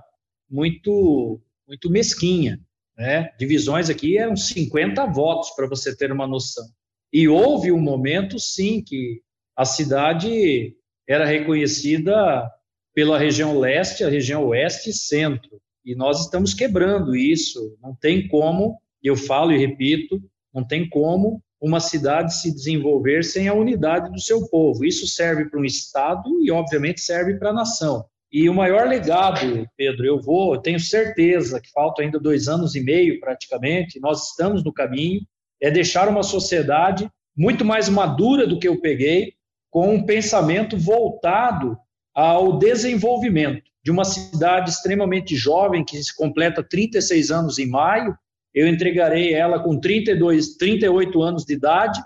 muito 0.48 1.40
muito 1.66 1.88
mesquinha, 1.88 2.58
né? 2.96 3.30
Divisões 3.38 3.88
aqui 3.88 4.18
eram 4.18 4.34
50 4.34 5.06
votos 5.06 5.50
para 5.50 5.68
você 5.68 5.96
ter 5.96 6.10
uma 6.10 6.26
noção. 6.26 6.64
E 7.12 7.28
houve 7.28 7.70
um 7.70 7.80
momento 7.80 8.38
sim 8.40 8.82
que 8.82 9.20
a 9.56 9.64
cidade 9.64 10.74
era 11.08 11.24
reconhecida 11.24 12.48
pela 12.94 13.18
região 13.18 13.58
leste, 13.58 14.04
a 14.04 14.08
região 14.08 14.46
oeste 14.46 14.90
e 14.90 14.92
centro. 14.92 15.60
E 15.84 15.94
nós 15.94 16.20
estamos 16.24 16.54
quebrando 16.54 17.16
isso. 17.16 17.76
Não 17.80 17.94
tem 17.94 18.28
como, 18.28 18.80
eu 19.02 19.16
falo 19.16 19.52
e 19.52 19.58
repito, 19.58 20.20
não 20.52 20.66
tem 20.66 20.88
como 20.88 21.42
uma 21.60 21.80
cidade 21.80 22.34
se 22.34 22.52
desenvolver 22.52 23.22
sem 23.22 23.48
a 23.48 23.54
unidade 23.54 24.10
do 24.10 24.20
seu 24.20 24.48
povo. 24.48 24.84
Isso 24.84 25.06
serve 25.06 25.44
para 25.44 25.60
um 25.60 25.64
Estado 25.64 26.28
e, 26.42 26.50
obviamente, 26.50 27.00
serve 27.00 27.34
para 27.34 27.50
a 27.50 27.54
nação. 27.54 28.04
E 28.32 28.48
o 28.48 28.54
maior 28.54 28.86
legado, 28.86 29.68
Pedro, 29.76 30.06
eu 30.06 30.20
vou, 30.20 30.54
eu 30.54 30.60
tenho 30.60 30.78
certeza 30.78 31.60
que 31.60 31.70
falta 31.70 32.02
ainda 32.02 32.18
dois 32.18 32.46
anos 32.46 32.74
e 32.76 32.80
meio 32.80 33.18
praticamente, 33.20 34.00
nós 34.00 34.30
estamos 34.30 34.64
no 34.64 34.72
caminho, 34.72 35.20
é 35.60 35.70
deixar 35.70 36.08
uma 36.08 36.22
sociedade 36.22 37.10
muito 37.36 37.64
mais 37.64 37.88
madura 37.88 38.46
do 38.46 38.58
que 38.58 38.68
eu 38.68 38.80
peguei, 38.80 39.34
com 39.68 39.94
um 39.94 40.04
pensamento 40.04 40.78
voltado 40.78 41.76
ao 42.14 42.58
desenvolvimento 42.58 43.62
de 43.84 43.90
uma 43.90 44.04
cidade 44.04 44.70
extremamente 44.70 45.36
jovem, 45.36 45.84
que 45.84 46.00
se 46.02 46.14
completa 46.14 46.62
36 46.62 47.30
anos 47.30 47.58
em 47.58 47.66
maio, 47.66 48.16
eu 48.54 48.66
entregarei 48.68 49.34
ela 49.34 49.60
com 49.60 49.78
32, 49.78 50.56
38 50.56 51.22
anos 51.22 51.44
de 51.44 51.54
idade 51.54 52.00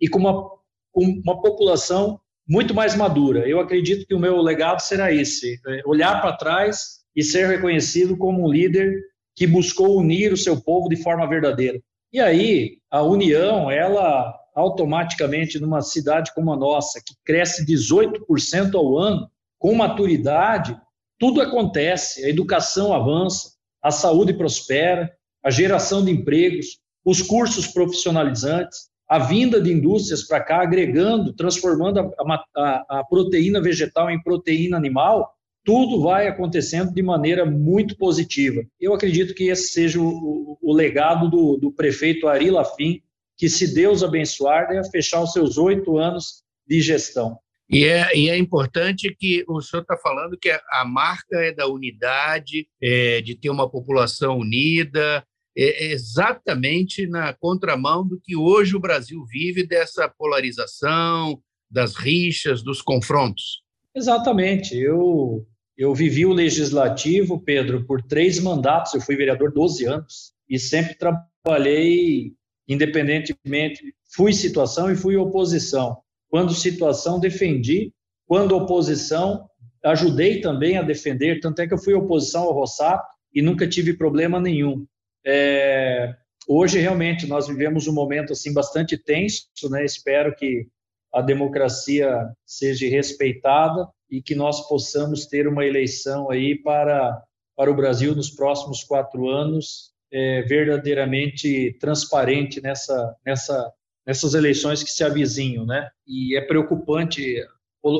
e 0.00 0.08
com 0.08 0.18
uma, 0.18 0.48
com 0.92 1.04
uma 1.24 1.40
população 1.40 2.20
muito 2.48 2.74
mais 2.74 2.96
madura. 2.96 3.48
Eu 3.48 3.60
acredito 3.60 4.06
que 4.06 4.14
o 4.14 4.18
meu 4.18 4.40
legado 4.40 4.80
será 4.80 5.12
esse: 5.12 5.60
é 5.66 5.82
olhar 5.84 6.20
para 6.20 6.36
trás 6.36 7.00
e 7.14 7.22
ser 7.22 7.48
reconhecido 7.48 8.16
como 8.16 8.44
um 8.44 8.50
líder 8.50 9.00
que 9.36 9.46
buscou 9.46 9.98
unir 9.98 10.32
o 10.32 10.36
seu 10.36 10.60
povo 10.60 10.88
de 10.88 10.96
forma 10.96 11.28
verdadeira. 11.28 11.80
E 12.12 12.18
aí, 12.20 12.78
a 12.90 13.02
união, 13.02 13.70
ela 13.70 14.34
automaticamente, 14.54 15.60
numa 15.60 15.80
cidade 15.80 16.34
como 16.34 16.52
a 16.52 16.56
nossa, 16.56 17.00
que 17.04 17.14
cresce 17.24 17.64
18% 17.64 18.74
ao 18.74 18.98
ano, 18.98 19.30
com 19.58 19.74
maturidade, 19.74 20.76
tudo 21.18 21.40
acontece, 21.40 22.24
a 22.24 22.28
educação 22.28 22.92
avança, 22.92 23.52
a 23.82 23.90
saúde 23.90 24.34
prospera, 24.34 25.10
a 25.42 25.50
geração 25.50 26.04
de 26.04 26.10
empregos, 26.10 26.78
os 27.04 27.22
cursos 27.22 27.66
profissionalizantes, 27.66 28.90
a 29.08 29.18
vinda 29.18 29.60
de 29.60 29.72
indústrias 29.72 30.22
para 30.22 30.40
cá, 30.40 30.62
agregando, 30.62 31.32
transformando 31.32 31.98
a, 31.98 32.44
a, 32.56 33.00
a, 33.00 33.04
proteína 33.04 33.60
vegetal 33.60 34.08
em 34.08 34.22
proteína 34.22 34.76
animal, 34.76 35.28
tudo 35.64 36.00
vai 36.00 36.28
acontecendo 36.28 36.92
de 36.92 37.02
maneira 37.02 37.44
muito 37.44 37.96
positiva. 37.96 38.62
Eu 38.80 38.94
acredito 38.94 39.34
que 39.34 39.48
esse 39.48 39.72
seja 39.72 40.00
o, 40.00 40.56
o 40.62 40.72
legado 40.72 41.28
do, 41.28 41.56
do, 41.56 41.72
prefeito 41.72 42.28
Ari 42.28 42.50
Lafim, 42.50 43.00
que, 43.36 43.48
se 43.48 43.74
Deus 43.74 44.04
abençoar, 44.04 44.68
deve 44.68 44.88
fechar 44.90 45.22
os 45.22 45.32
seus 45.32 45.58
oito 45.58 45.98
anos 45.98 46.44
de 46.66 46.80
gestão. 46.80 47.36
E 47.68 47.84
é, 47.84 48.16
e 48.16 48.28
é 48.28 48.36
importante 48.36 49.14
que 49.18 49.44
o 49.48 49.60
senhor 49.60 49.82
está 49.82 49.96
falando 49.96 50.38
que 50.38 50.50
a 50.50 50.84
marca 50.84 51.36
é 51.36 51.52
da 51.52 51.66
unidade, 51.66 52.66
é, 52.82 53.20
de 53.20 53.36
ter 53.36 53.50
uma 53.50 53.70
população 53.70 54.38
unida, 54.38 55.24
é, 55.62 55.84
é 55.84 55.92
exatamente 55.92 57.06
na 57.06 57.34
contramão 57.34 58.06
do 58.06 58.18
que 58.18 58.34
hoje 58.34 58.74
o 58.74 58.80
Brasil 58.80 59.24
vive 59.26 59.66
dessa 59.66 60.08
polarização, 60.08 61.40
das 61.70 61.94
rixas, 61.94 62.62
dos 62.62 62.80
confrontos. 62.80 63.62
Exatamente. 63.94 64.76
Eu, 64.76 65.46
eu 65.76 65.94
vivi 65.94 66.24
o 66.24 66.32
legislativo, 66.32 67.40
Pedro, 67.40 67.84
por 67.84 68.02
três 68.02 68.40
mandatos. 68.40 68.94
Eu 68.94 69.00
fui 69.00 69.16
vereador 69.16 69.52
12 69.52 69.84
anos 69.84 70.32
e 70.48 70.58
sempre 70.58 70.96
trabalhei 70.96 72.32
independentemente. 72.66 73.94
Fui 74.14 74.32
situação 74.32 74.90
e 74.90 74.96
fui 74.96 75.16
oposição. 75.16 75.98
Quando 76.28 76.54
situação, 76.54 77.18
defendi. 77.20 77.92
Quando 78.26 78.56
oposição, 78.56 79.44
ajudei 79.84 80.40
também 80.40 80.78
a 80.78 80.82
defender. 80.82 81.40
Tanto 81.40 81.60
é 81.60 81.66
que 81.66 81.74
eu 81.74 81.78
fui 81.78 81.94
oposição 81.94 82.44
ao 82.44 82.54
Rossato 82.54 83.04
e 83.34 83.42
nunca 83.42 83.68
tive 83.68 83.92
problema 83.92 84.40
nenhum. 84.40 84.86
É, 85.24 86.14
hoje 86.48 86.78
realmente 86.78 87.26
nós 87.26 87.48
vivemos 87.48 87.86
um 87.86 87.92
momento 87.92 88.32
assim 88.32 88.52
bastante 88.52 88.96
tenso, 88.96 89.46
né? 89.70 89.84
Espero 89.84 90.34
que 90.34 90.66
a 91.12 91.20
democracia 91.20 92.30
seja 92.46 92.88
respeitada 92.88 93.88
e 94.10 94.22
que 94.22 94.34
nós 94.34 94.66
possamos 94.68 95.26
ter 95.26 95.46
uma 95.46 95.64
eleição 95.64 96.30
aí 96.30 96.56
para 96.56 97.22
para 97.56 97.70
o 97.70 97.74
Brasil 97.74 98.14
nos 98.14 98.30
próximos 98.30 98.82
quatro 98.82 99.28
anos 99.28 99.92
é, 100.10 100.42
verdadeiramente 100.42 101.76
transparente 101.78 102.60
nessa 102.60 103.14
nessa 103.24 103.72
nessas 104.06 104.34
eleições 104.34 104.82
que 104.82 104.90
se 104.90 105.04
avizinham, 105.04 105.66
né? 105.66 105.90
E 106.06 106.36
é 106.36 106.40
preocupante 106.40 107.36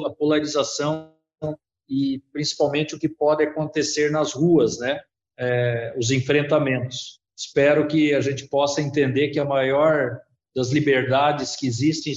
a 0.07 0.11
polarização 0.11 1.15
e 1.89 2.23
principalmente 2.33 2.95
o 2.95 2.99
que 2.99 3.09
pode 3.09 3.45
acontecer 3.45 4.11
nas 4.11 4.33
ruas, 4.33 4.79
né? 4.79 5.01
É, 5.39 5.95
os 5.97 6.11
enfrentamentos. 6.11 7.19
Espero 7.37 7.87
que 7.87 8.15
a 8.15 8.21
gente 8.21 8.47
possa 8.49 8.83
entender 8.83 9.29
que 9.29 9.39
a 9.39 9.45
maior 9.45 10.19
das 10.55 10.71
liberdades 10.71 11.57
que 11.57 11.67
existem 11.67 12.13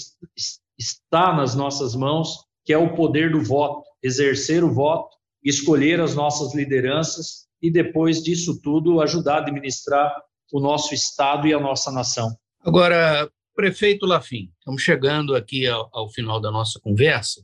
está 0.77 1.33
nas 1.33 1.55
nossas 1.55 1.95
mãos, 1.95 2.39
que 2.65 2.73
é 2.73 2.77
o 2.77 2.93
poder 2.95 3.31
do 3.31 3.41
voto, 3.41 3.83
exercer 4.01 4.63
o 4.63 4.73
voto, 4.73 5.15
escolher 5.43 6.01
as 6.01 6.15
nossas 6.15 6.53
lideranças 6.53 7.47
e 7.61 7.71
depois 7.71 8.21
disso 8.21 8.59
tudo 8.61 9.01
ajudar 9.01 9.35
a 9.35 9.41
administrar 9.41 10.13
o 10.51 10.59
nosso 10.59 10.93
estado 10.93 11.47
e 11.47 11.53
a 11.53 11.59
nossa 11.59 11.91
nação. 11.91 12.35
Agora, 12.61 13.29
prefeito 13.55 14.05
Lafim, 14.05 14.51
estamos 14.59 14.81
chegando 14.81 15.35
aqui 15.35 15.67
ao, 15.67 15.89
ao 15.93 16.09
final 16.09 16.41
da 16.41 16.51
nossa 16.51 16.79
conversa 16.79 17.41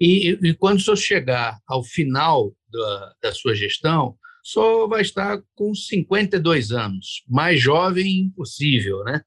e, 0.00 0.38
e, 0.42 0.54
quando 0.54 0.78
o 0.78 0.80
senhor 0.80 0.96
chegar 0.96 1.58
ao 1.66 1.82
final 1.82 2.52
da, 2.70 3.14
da 3.22 3.32
sua 3.32 3.54
gestão, 3.54 4.16
senhor 4.46 4.88
vai 4.88 5.02
estar 5.02 5.42
com 5.54 5.74
52 5.74 6.70
anos, 6.70 7.24
mais 7.28 7.60
jovem 7.60 8.30
possível, 8.30 9.02
né? 9.04 9.20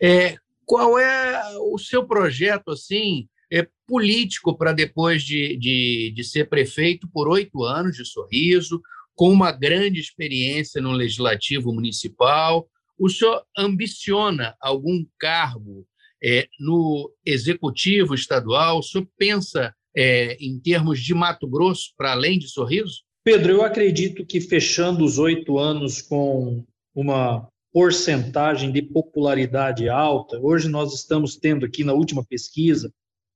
É, 0.00 0.36
qual 0.64 0.98
é 0.98 1.58
o 1.58 1.78
seu 1.78 2.06
projeto 2.06 2.70
assim 2.70 3.28
é, 3.52 3.68
político 3.86 4.56
para 4.56 4.72
depois 4.72 5.22
de, 5.22 5.56
de, 5.56 6.12
de 6.14 6.24
ser 6.24 6.48
prefeito 6.48 7.08
por 7.12 7.28
oito 7.28 7.62
anos 7.62 7.96
de 7.96 8.04
Sorriso, 8.04 8.80
com 9.14 9.30
uma 9.30 9.52
grande 9.52 10.00
experiência 10.00 10.80
no 10.80 10.92
legislativo 10.92 11.72
municipal? 11.72 12.68
O 12.98 13.08
senhor 13.08 13.44
ambiciona 13.56 14.56
algum 14.60 15.04
cargo 15.18 15.86
é, 16.22 16.48
no 16.58 17.12
executivo 17.24 18.14
estadual? 18.14 18.78
O 18.78 18.82
senhor 18.82 19.06
pensa 19.18 19.74
é, 19.94 20.36
em 20.40 20.58
termos 20.58 21.00
de 21.00 21.14
Mato 21.14 21.46
Grosso 21.46 21.92
para 21.96 22.12
além 22.12 22.38
de 22.38 22.48
Sorriso? 22.48 23.05
Pedro, 23.26 23.54
eu 23.54 23.62
acredito 23.64 24.24
que 24.24 24.40
fechando 24.40 25.04
os 25.04 25.18
oito 25.18 25.58
anos 25.58 26.00
com 26.00 26.64
uma 26.94 27.48
porcentagem 27.72 28.70
de 28.70 28.80
popularidade 28.80 29.88
alta. 29.88 30.38
Hoje 30.38 30.68
nós 30.68 30.94
estamos 30.94 31.34
tendo 31.34 31.66
aqui 31.66 31.82
na 31.82 31.92
última 31.92 32.24
pesquisa 32.24 32.88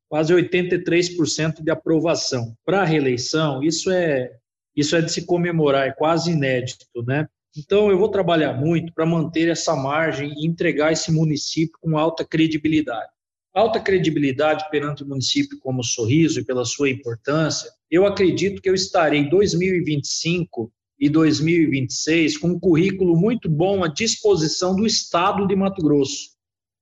quase 0.09 0.33
83% 0.33 1.61
de 1.61 1.72
aprovação. 1.72 2.55
Para 2.64 2.83
a 2.83 2.85
reeleição, 2.85 3.64
isso 3.64 3.90
é 3.90 4.31
isso 4.76 4.94
é 4.94 5.03
de 5.03 5.11
se 5.11 5.26
comemorar, 5.26 5.88
é 5.88 5.92
quase 5.92 6.31
inédito, 6.31 6.87
né? 7.05 7.29
Então 7.57 7.90
eu 7.90 7.98
vou 7.98 8.09
trabalhar 8.09 8.53
muito 8.53 8.92
para 8.94 9.05
manter 9.05 9.48
essa 9.48 9.74
margem 9.74 10.33
e 10.37 10.46
entregar 10.46 10.92
esse 10.92 11.11
município 11.11 11.76
com 11.81 11.98
alta 11.98 12.24
credibilidade. 12.24 13.11
Alta 13.53 13.81
credibilidade 13.81 14.70
perante 14.70 15.03
o 15.03 15.09
município 15.09 15.59
como 15.59 15.83
Sorriso 15.83 16.38
e 16.38 16.44
pela 16.44 16.64
sua 16.64 16.88
importância. 16.88 17.68
Eu 17.90 18.07
acredito 18.07 18.62
que 18.62 18.70
eu 18.70 18.74
estarei 18.74 19.20
em 19.20 19.29
2025 19.29 20.72
e 20.98 21.09
2026 21.09 22.38
com 22.38 22.48
um 22.48 22.61
currículo 22.61 23.16
muito 23.16 23.48
bom 23.48 23.83
à 23.83 23.88
disposição 23.88 24.76
do 24.76 24.87
Estado 24.87 25.46
de 25.46 25.57
Mato 25.57 25.83
Grosso. 25.83 26.31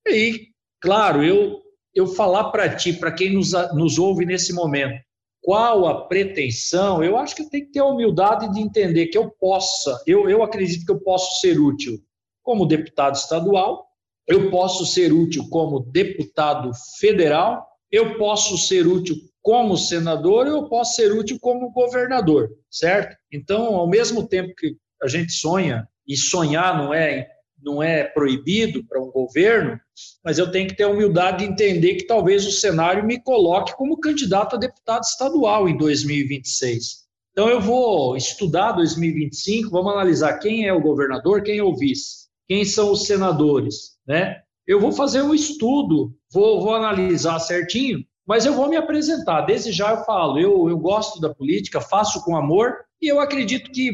E 0.06 0.10
aí, 0.10 0.46
claro, 0.80 1.24
eu, 1.24 1.62
eu 1.94 2.06
falar 2.06 2.50
para 2.50 2.74
ti, 2.74 2.92
para 2.92 3.12
quem 3.12 3.32
nos, 3.32 3.52
nos 3.74 3.98
ouve 3.98 4.26
nesse 4.26 4.52
momento, 4.52 5.00
qual 5.40 5.86
a 5.86 6.06
pretensão, 6.06 7.02
eu 7.02 7.16
acho 7.16 7.36
que 7.36 7.48
tem 7.48 7.64
que 7.64 7.72
ter 7.72 7.78
a 7.78 7.86
humildade 7.86 8.52
de 8.52 8.60
entender 8.60 9.06
que 9.06 9.16
eu 9.16 9.30
possa, 9.30 10.02
eu, 10.06 10.28
eu 10.28 10.42
acredito 10.42 10.84
que 10.84 10.92
eu 10.92 11.00
posso 11.00 11.40
ser 11.40 11.58
útil 11.58 11.98
como 12.42 12.66
deputado 12.66 13.14
estadual, 13.14 13.86
eu 14.26 14.50
posso 14.50 14.84
ser 14.84 15.12
útil 15.12 15.48
como 15.48 15.80
deputado 15.80 16.70
federal, 16.98 17.66
eu 17.90 18.18
posso 18.18 18.58
ser 18.58 18.86
útil 18.86 19.16
como 19.48 19.78
senador, 19.78 20.46
eu 20.46 20.68
posso 20.68 20.96
ser 20.96 21.10
útil 21.10 21.38
como 21.40 21.72
governador, 21.72 22.50
certo? 22.70 23.16
Então, 23.32 23.76
ao 23.76 23.88
mesmo 23.88 24.28
tempo 24.28 24.54
que 24.54 24.76
a 25.02 25.08
gente 25.08 25.32
sonha, 25.32 25.88
e 26.06 26.18
sonhar 26.18 26.76
não 26.76 26.92
é 26.92 27.26
não 27.64 27.82
é 27.82 28.04
proibido 28.04 28.84
para 28.84 29.02
um 29.02 29.10
governo, 29.10 29.80
mas 30.22 30.38
eu 30.38 30.50
tenho 30.50 30.68
que 30.68 30.76
ter 30.76 30.82
a 30.82 30.90
humildade 30.90 31.38
de 31.38 31.50
entender 31.50 31.94
que 31.94 32.06
talvez 32.06 32.46
o 32.46 32.52
cenário 32.52 33.06
me 33.06 33.18
coloque 33.22 33.74
como 33.74 33.98
candidato 33.98 34.54
a 34.54 34.58
deputado 34.58 35.02
estadual 35.02 35.66
em 35.66 35.78
2026. 35.78 37.06
Então 37.32 37.48
eu 37.48 37.58
vou 37.58 38.18
estudar 38.18 38.72
2025, 38.72 39.70
vamos 39.70 39.94
analisar 39.94 40.38
quem 40.40 40.68
é 40.68 40.74
o 40.74 40.82
governador, 40.82 41.42
quem 41.42 41.56
é 41.56 41.64
o 41.64 41.74
vice, 41.74 42.28
quem 42.46 42.66
são 42.66 42.92
os 42.92 43.06
senadores, 43.06 43.96
né? 44.06 44.42
Eu 44.66 44.78
vou 44.78 44.92
fazer 44.92 45.22
um 45.22 45.34
estudo, 45.34 46.14
vou, 46.30 46.60
vou 46.60 46.74
analisar 46.74 47.38
certinho 47.38 48.04
mas 48.28 48.44
eu 48.44 48.52
vou 48.52 48.68
me 48.68 48.76
apresentar. 48.76 49.40
Desde 49.40 49.72
já 49.72 49.92
eu 49.92 50.04
falo, 50.04 50.38
eu, 50.38 50.68
eu 50.68 50.78
gosto 50.78 51.18
da 51.18 51.34
política, 51.34 51.80
faço 51.80 52.22
com 52.22 52.36
amor, 52.36 52.74
e 53.00 53.10
eu 53.10 53.18
acredito 53.18 53.70
que 53.70 53.90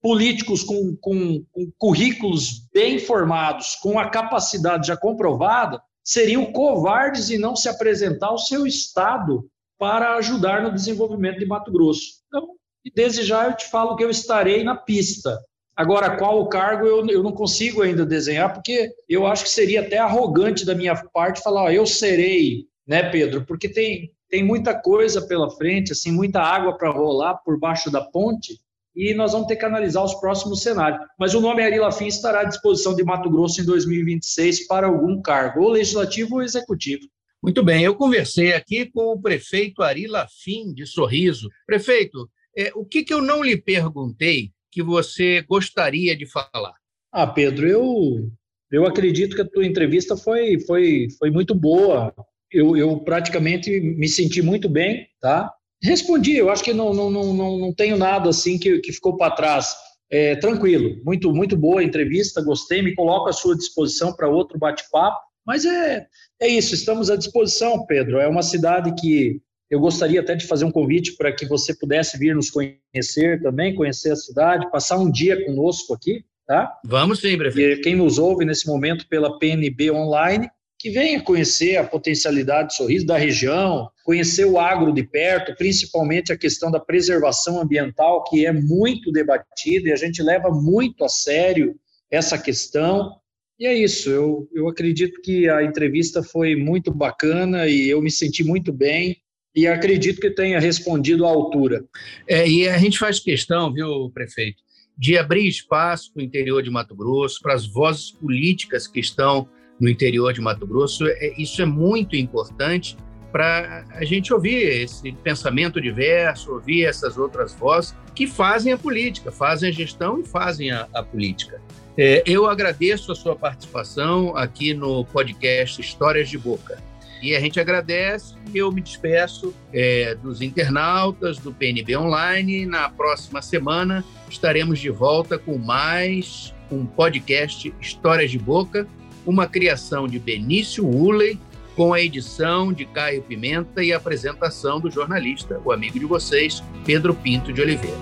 políticos 0.00 0.62
com, 0.62 0.96
com, 0.96 1.44
com 1.52 1.70
currículos 1.76 2.66
bem 2.72 2.98
formados, 2.98 3.74
com 3.76 3.98
a 3.98 4.08
capacidade 4.08 4.86
já 4.86 4.96
comprovada, 4.96 5.82
seriam 6.02 6.46
covardes 6.46 7.30
em 7.30 7.38
não 7.38 7.54
se 7.54 7.68
apresentar 7.68 8.28
ao 8.28 8.38
seu 8.38 8.66
Estado 8.66 9.46
para 9.78 10.14
ajudar 10.16 10.62
no 10.62 10.72
desenvolvimento 10.72 11.38
de 11.38 11.46
Mato 11.46 11.70
Grosso. 11.70 12.22
Então, 12.28 12.48
desde 12.94 13.22
já 13.22 13.48
eu 13.48 13.56
te 13.56 13.68
falo 13.68 13.96
que 13.96 14.04
eu 14.04 14.10
estarei 14.10 14.64
na 14.64 14.76
pista. 14.76 15.38
Agora, 15.76 16.16
qual 16.16 16.40
o 16.40 16.48
cargo 16.48 16.86
eu, 16.86 17.06
eu 17.08 17.22
não 17.22 17.32
consigo 17.32 17.82
ainda 17.82 18.06
desenhar, 18.06 18.54
porque 18.54 18.90
eu 19.08 19.26
acho 19.26 19.44
que 19.44 19.50
seria 19.50 19.80
até 19.80 19.98
arrogante 19.98 20.64
da 20.64 20.74
minha 20.74 20.94
parte 21.12 21.42
falar, 21.42 21.64
ó, 21.64 21.70
eu 21.70 21.84
serei 21.84 22.66
né, 22.86 23.10
Pedro? 23.10 23.44
Porque 23.44 23.68
tem, 23.68 24.10
tem 24.28 24.42
muita 24.42 24.74
coisa 24.74 25.26
pela 25.26 25.50
frente, 25.50 25.92
assim, 25.92 26.12
muita 26.12 26.40
água 26.40 26.76
para 26.76 26.90
rolar 26.90 27.34
por 27.44 27.58
baixo 27.58 27.90
da 27.90 28.00
ponte 28.00 28.58
e 28.94 29.12
nós 29.12 29.32
vamos 29.32 29.48
ter 29.48 29.56
que 29.56 29.64
analisar 29.64 30.04
os 30.04 30.14
próximos 30.14 30.62
cenários. 30.62 31.00
Mas 31.18 31.34
o 31.34 31.40
nome 31.40 31.62
Ari 31.62 31.80
Lafim 31.80 32.06
estará 32.06 32.40
à 32.40 32.44
disposição 32.44 32.94
de 32.94 33.02
Mato 33.02 33.28
Grosso 33.28 33.60
em 33.60 33.64
2026 33.64 34.66
para 34.66 34.86
algum 34.86 35.20
cargo, 35.20 35.62
ou 35.62 35.70
legislativo 35.70 36.36
ou 36.36 36.42
executivo. 36.42 37.02
Muito 37.42 37.62
bem, 37.62 37.84
eu 37.84 37.94
conversei 37.94 38.54
aqui 38.54 38.86
com 38.86 39.12
o 39.12 39.20
prefeito 39.20 39.82
Ari 39.82 40.06
Lafim 40.06 40.72
de 40.72 40.86
Sorriso. 40.86 41.48
Prefeito, 41.66 42.30
é, 42.56 42.70
o 42.74 42.84
que, 42.84 43.02
que 43.02 43.12
eu 43.12 43.20
não 43.20 43.42
lhe 43.42 43.56
perguntei 43.56 44.50
que 44.70 44.82
você 44.82 45.42
gostaria 45.42 46.16
de 46.16 46.26
falar? 46.26 46.74
Ah, 47.12 47.26
Pedro, 47.26 47.68
eu, 47.68 48.30
eu 48.70 48.86
acredito 48.86 49.36
que 49.36 49.42
a 49.42 49.48
tua 49.48 49.66
entrevista 49.66 50.16
foi, 50.16 50.58
foi, 50.60 51.08
foi 51.18 51.30
muito 51.30 51.54
boa 51.54 52.14
eu, 52.54 52.76
eu 52.76 53.00
praticamente 53.00 53.80
me 53.80 54.08
senti 54.08 54.40
muito 54.40 54.68
bem, 54.68 55.06
tá? 55.20 55.52
Respondi, 55.82 56.36
eu 56.36 56.48
acho 56.48 56.64
que 56.64 56.72
não, 56.72 56.94
não, 56.94 57.10
não, 57.10 57.58
não, 57.58 57.74
tenho 57.74 57.98
nada 57.98 58.30
assim 58.30 58.58
que, 58.58 58.78
que 58.78 58.92
ficou 58.92 59.16
para 59.16 59.34
trás. 59.34 59.74
É, 60.10 60.36
tranquilo, 60.36 61.02
muito, 61.04 61.32
muito 61.32 61.56
boa 61.56 61.80
a 61.80 61.84
entrevista, 61.84 62.42
gostei, 62.42 62.80
me 62.80 62.94
coloco 62.94 63.28
à 63.28 63.32
sua 63.32 63.56
disposição 63.56 64.14
para 64.14 64.28
outro 64.28 64.58
bate-papo, 64.58 65.18
mas 65.44 65.64
é, 65.64 66.06
é 66.40 66.48
isso, 66.48 66.74
estamos 66.74 67.10
à 67.10 67.16
disposição, 67.16 67.84
Pedro. 67.84 68.18
É 68.18 68.28
uma 68.28 68.42
cidade 68.42 68.94
que 68.98 69.40
eu 69.70 69.80
gostaria 69.80 70.20
até 70.20 70.34
de 70.34 70.46
fazer 70.46 70.64
um 70.64 70.70
convite 70.70 71.16
para 71.16 71.32
que 71.32 71.46
você 71.46 71.74
pudesse 71.74 72.16
vir 72.18 72.34
nos 72.34 72.50
conhecer 72.50 73.42
também, 73.42 73.74
conhecer 73.74 74.12
a 74.12 74.16
cidade, 74.16 74.70
passar 74.70 74.98
um 74.98 75.10
dia 75.10 75.44
conosco 75.44 75.92
aqui, 75.92 76.24
tá? 76.46 76.72
Vamos 76.84 77.20
sim, 77.20 77.36
prefeito. 77.36 77.80
E 77.80 77.82
quem 77.82 77.96
nos 77.96 78.18
ouve 78.18 78.44
nesse 78.44 78.66
momento 78.66 79.08
pela 79.08 79.38
PNB 79.38 79.90
Online, 79.90 80.48
que 80.84 80.90
venha 80.90 81.18
conhecer 81.22 81.78
a 81.78 81.84
potencialidade 81.84 82.68
de 82.68 82.76
sorriso 82.76 83.06
da 83.06 83.16
região, 83.16 83.88
conhecer 84.04 84.44
o 84.44 84.58
agro 84.58 84.92
de 84.92 85.02
perto, 85.02 85.56
principalmente 85.56 86.30
a 86.30 86.36
questão 86.36 86.70
da 86.70 86.78
preservação 86.78 87.58
ambiental, 87.58 88.22
que 88.24 88.44
é 88.44 88.52
muito 88.52 89.10
debatida 89.10 89.88
e 89.88 89.92
a 89.92 89.96
gente 89.96 90.22
leva 90.22 90.50
muito 90.50 91.02
a 91.02 91.08
sério 91.08 91.74
essa 92.10 92.36
questão. 92.36 93.14
E 93.58 93.66
é 93.66 93.72
isso, 93.72 94.10
eu, 94.10 94.46
eu 94.52 94.68
acredito 94.68 95.22
que 95.22 95.48
a 95.48 95.64
entrevista 95.64 96.22
foi 96.22 96.54
muito 96.54 96.92
bacana 96.92 97.66
e 97.66 97.88
eu 97.88 98.02
me 98.02 98.10
senti 98.10 98.44
muito 98.44 98.70
bem 98.70 99.16
e 99.56 99.66
acredito 99.66 100.20
que 100.20 100.28
tenha 100.28 100.60
respondido 100.60 101.24
à 101.24 101.30
altura. 101.30 101.82
É, 102.28 102.46
e 102.46 102.68
a 102.68 102.76
gente 102.76 102.98
faz 102.98 103.18
questão, 103.18 103.72
viu, 103.72 104.10
prefeito, 104.12 104.62
de 104.98 105.16
abrir 105.16 105.48
espaço 105.48 106.12
para 106.12 106.20
o 106.20 106.24
interior 106.24 106.62
de 106.62 106.68
Mato 106.68 106.94
Grosso, 106.94 107.40
para 107.40 107.54
as 107.54 107.66
vozes 107.66 108.10
políticas 108.10 108.86
que 108.86 109.00
estão 109.00 109.48
no 109.80 109.88
interior 109.88 110.32
de 110.32 110.40
Mato 110.40 110.66
Grosso. 110.66 111.06
É, 111.06 111.34
isso 111.38 111.60
é 111.62 111.64
muito 111.64 112.16
importante 112.16 112.96
para 113.32 113.84
a 113.90 114.04
gente 114.04 114.32
ouvir 114.32 114.62
esse 114.82 115.10
pensamento 115.10 115.80
diverso, 115.80 116.52
ouvir 116.52 116.84
essas 116.84 117.18
outras 117.18 117.52
vozes 117.52 117.94
que 118.14 118.28
fazem 118.28 118.72
a 118.72 118.78
política, 118.78 119.32
fazem 119.32 119.70
a 119.70 119.72
gestão 119.72 120.20
e 120.20 120.24
fazem 120.24 120.70
a, 120.70 120.86
a 120.94 121.02
política. 121.02 121.60
É, 121.98 122.22
eu 122.26 122.46
agradeço 122.46 123.10
a 123.10 123.14
sua 123.14 123.34
participação 123.34 124.36
aqui 124.36 124.72
no 124.72 125.04
podcast 125.06 125.80
Histórias 125.80 126.28
de 126.28 126.38
Boca. 126.38 126.78
E 127.20 127.34
a 127.34 127.40
gente 127.40 127.58
agradece 127.58 128.34
e 128.52 128.58
eu 128.58 128.70
me 128.70 128.80
despeço 128.80 129.54
é, 129.72 130.14
dos 130.14 130.42
internautas 130.42 131.38
do 131.38 131.52
PNB 131.52 131.96
Online. 131.96 132.66
Na 132.66 132.88
próxima 132.88 133.40
semana 133.40 134.04
estaremos 134.28 134.78
de 134.78 134.90
volta 134.90 135.38
com 135.38 135.56
mais 135.56 136.54
um 136.70 136.84
podcast 136.84 137.74
Histórias 137.80 138.30
de 138.30 138.38
Boca 138.38 138.86
uma 139.26 139.46
criação 139.46 140.06
de 140.06 140.18
Benício 140.18 140.86
Uley, 140.86 141.38
com 141.74 141.92
a 141.92 142.00
edição 142.00 142.72
de 142.72 142.84
Caio 142.84 143.22
Pimenta 143.22 143.82
e 143.82 143.92
a 143.92 143.96
apresentação 143.96 144.78
do 144.78 144.90
jornalista, 144.90 145.60
o 145.64 145.72
amigo 145.72 145.98
de 145.98 146.04
vocês, 146.04 146.62
Pedro 146.84 147.14
Pinto 147.14 147.52
de 147.52 147.60
Oliveira. 147.60 147.96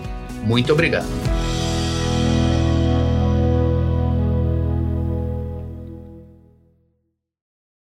Muito 0.45 0.73
obrigado. 0.73 1.52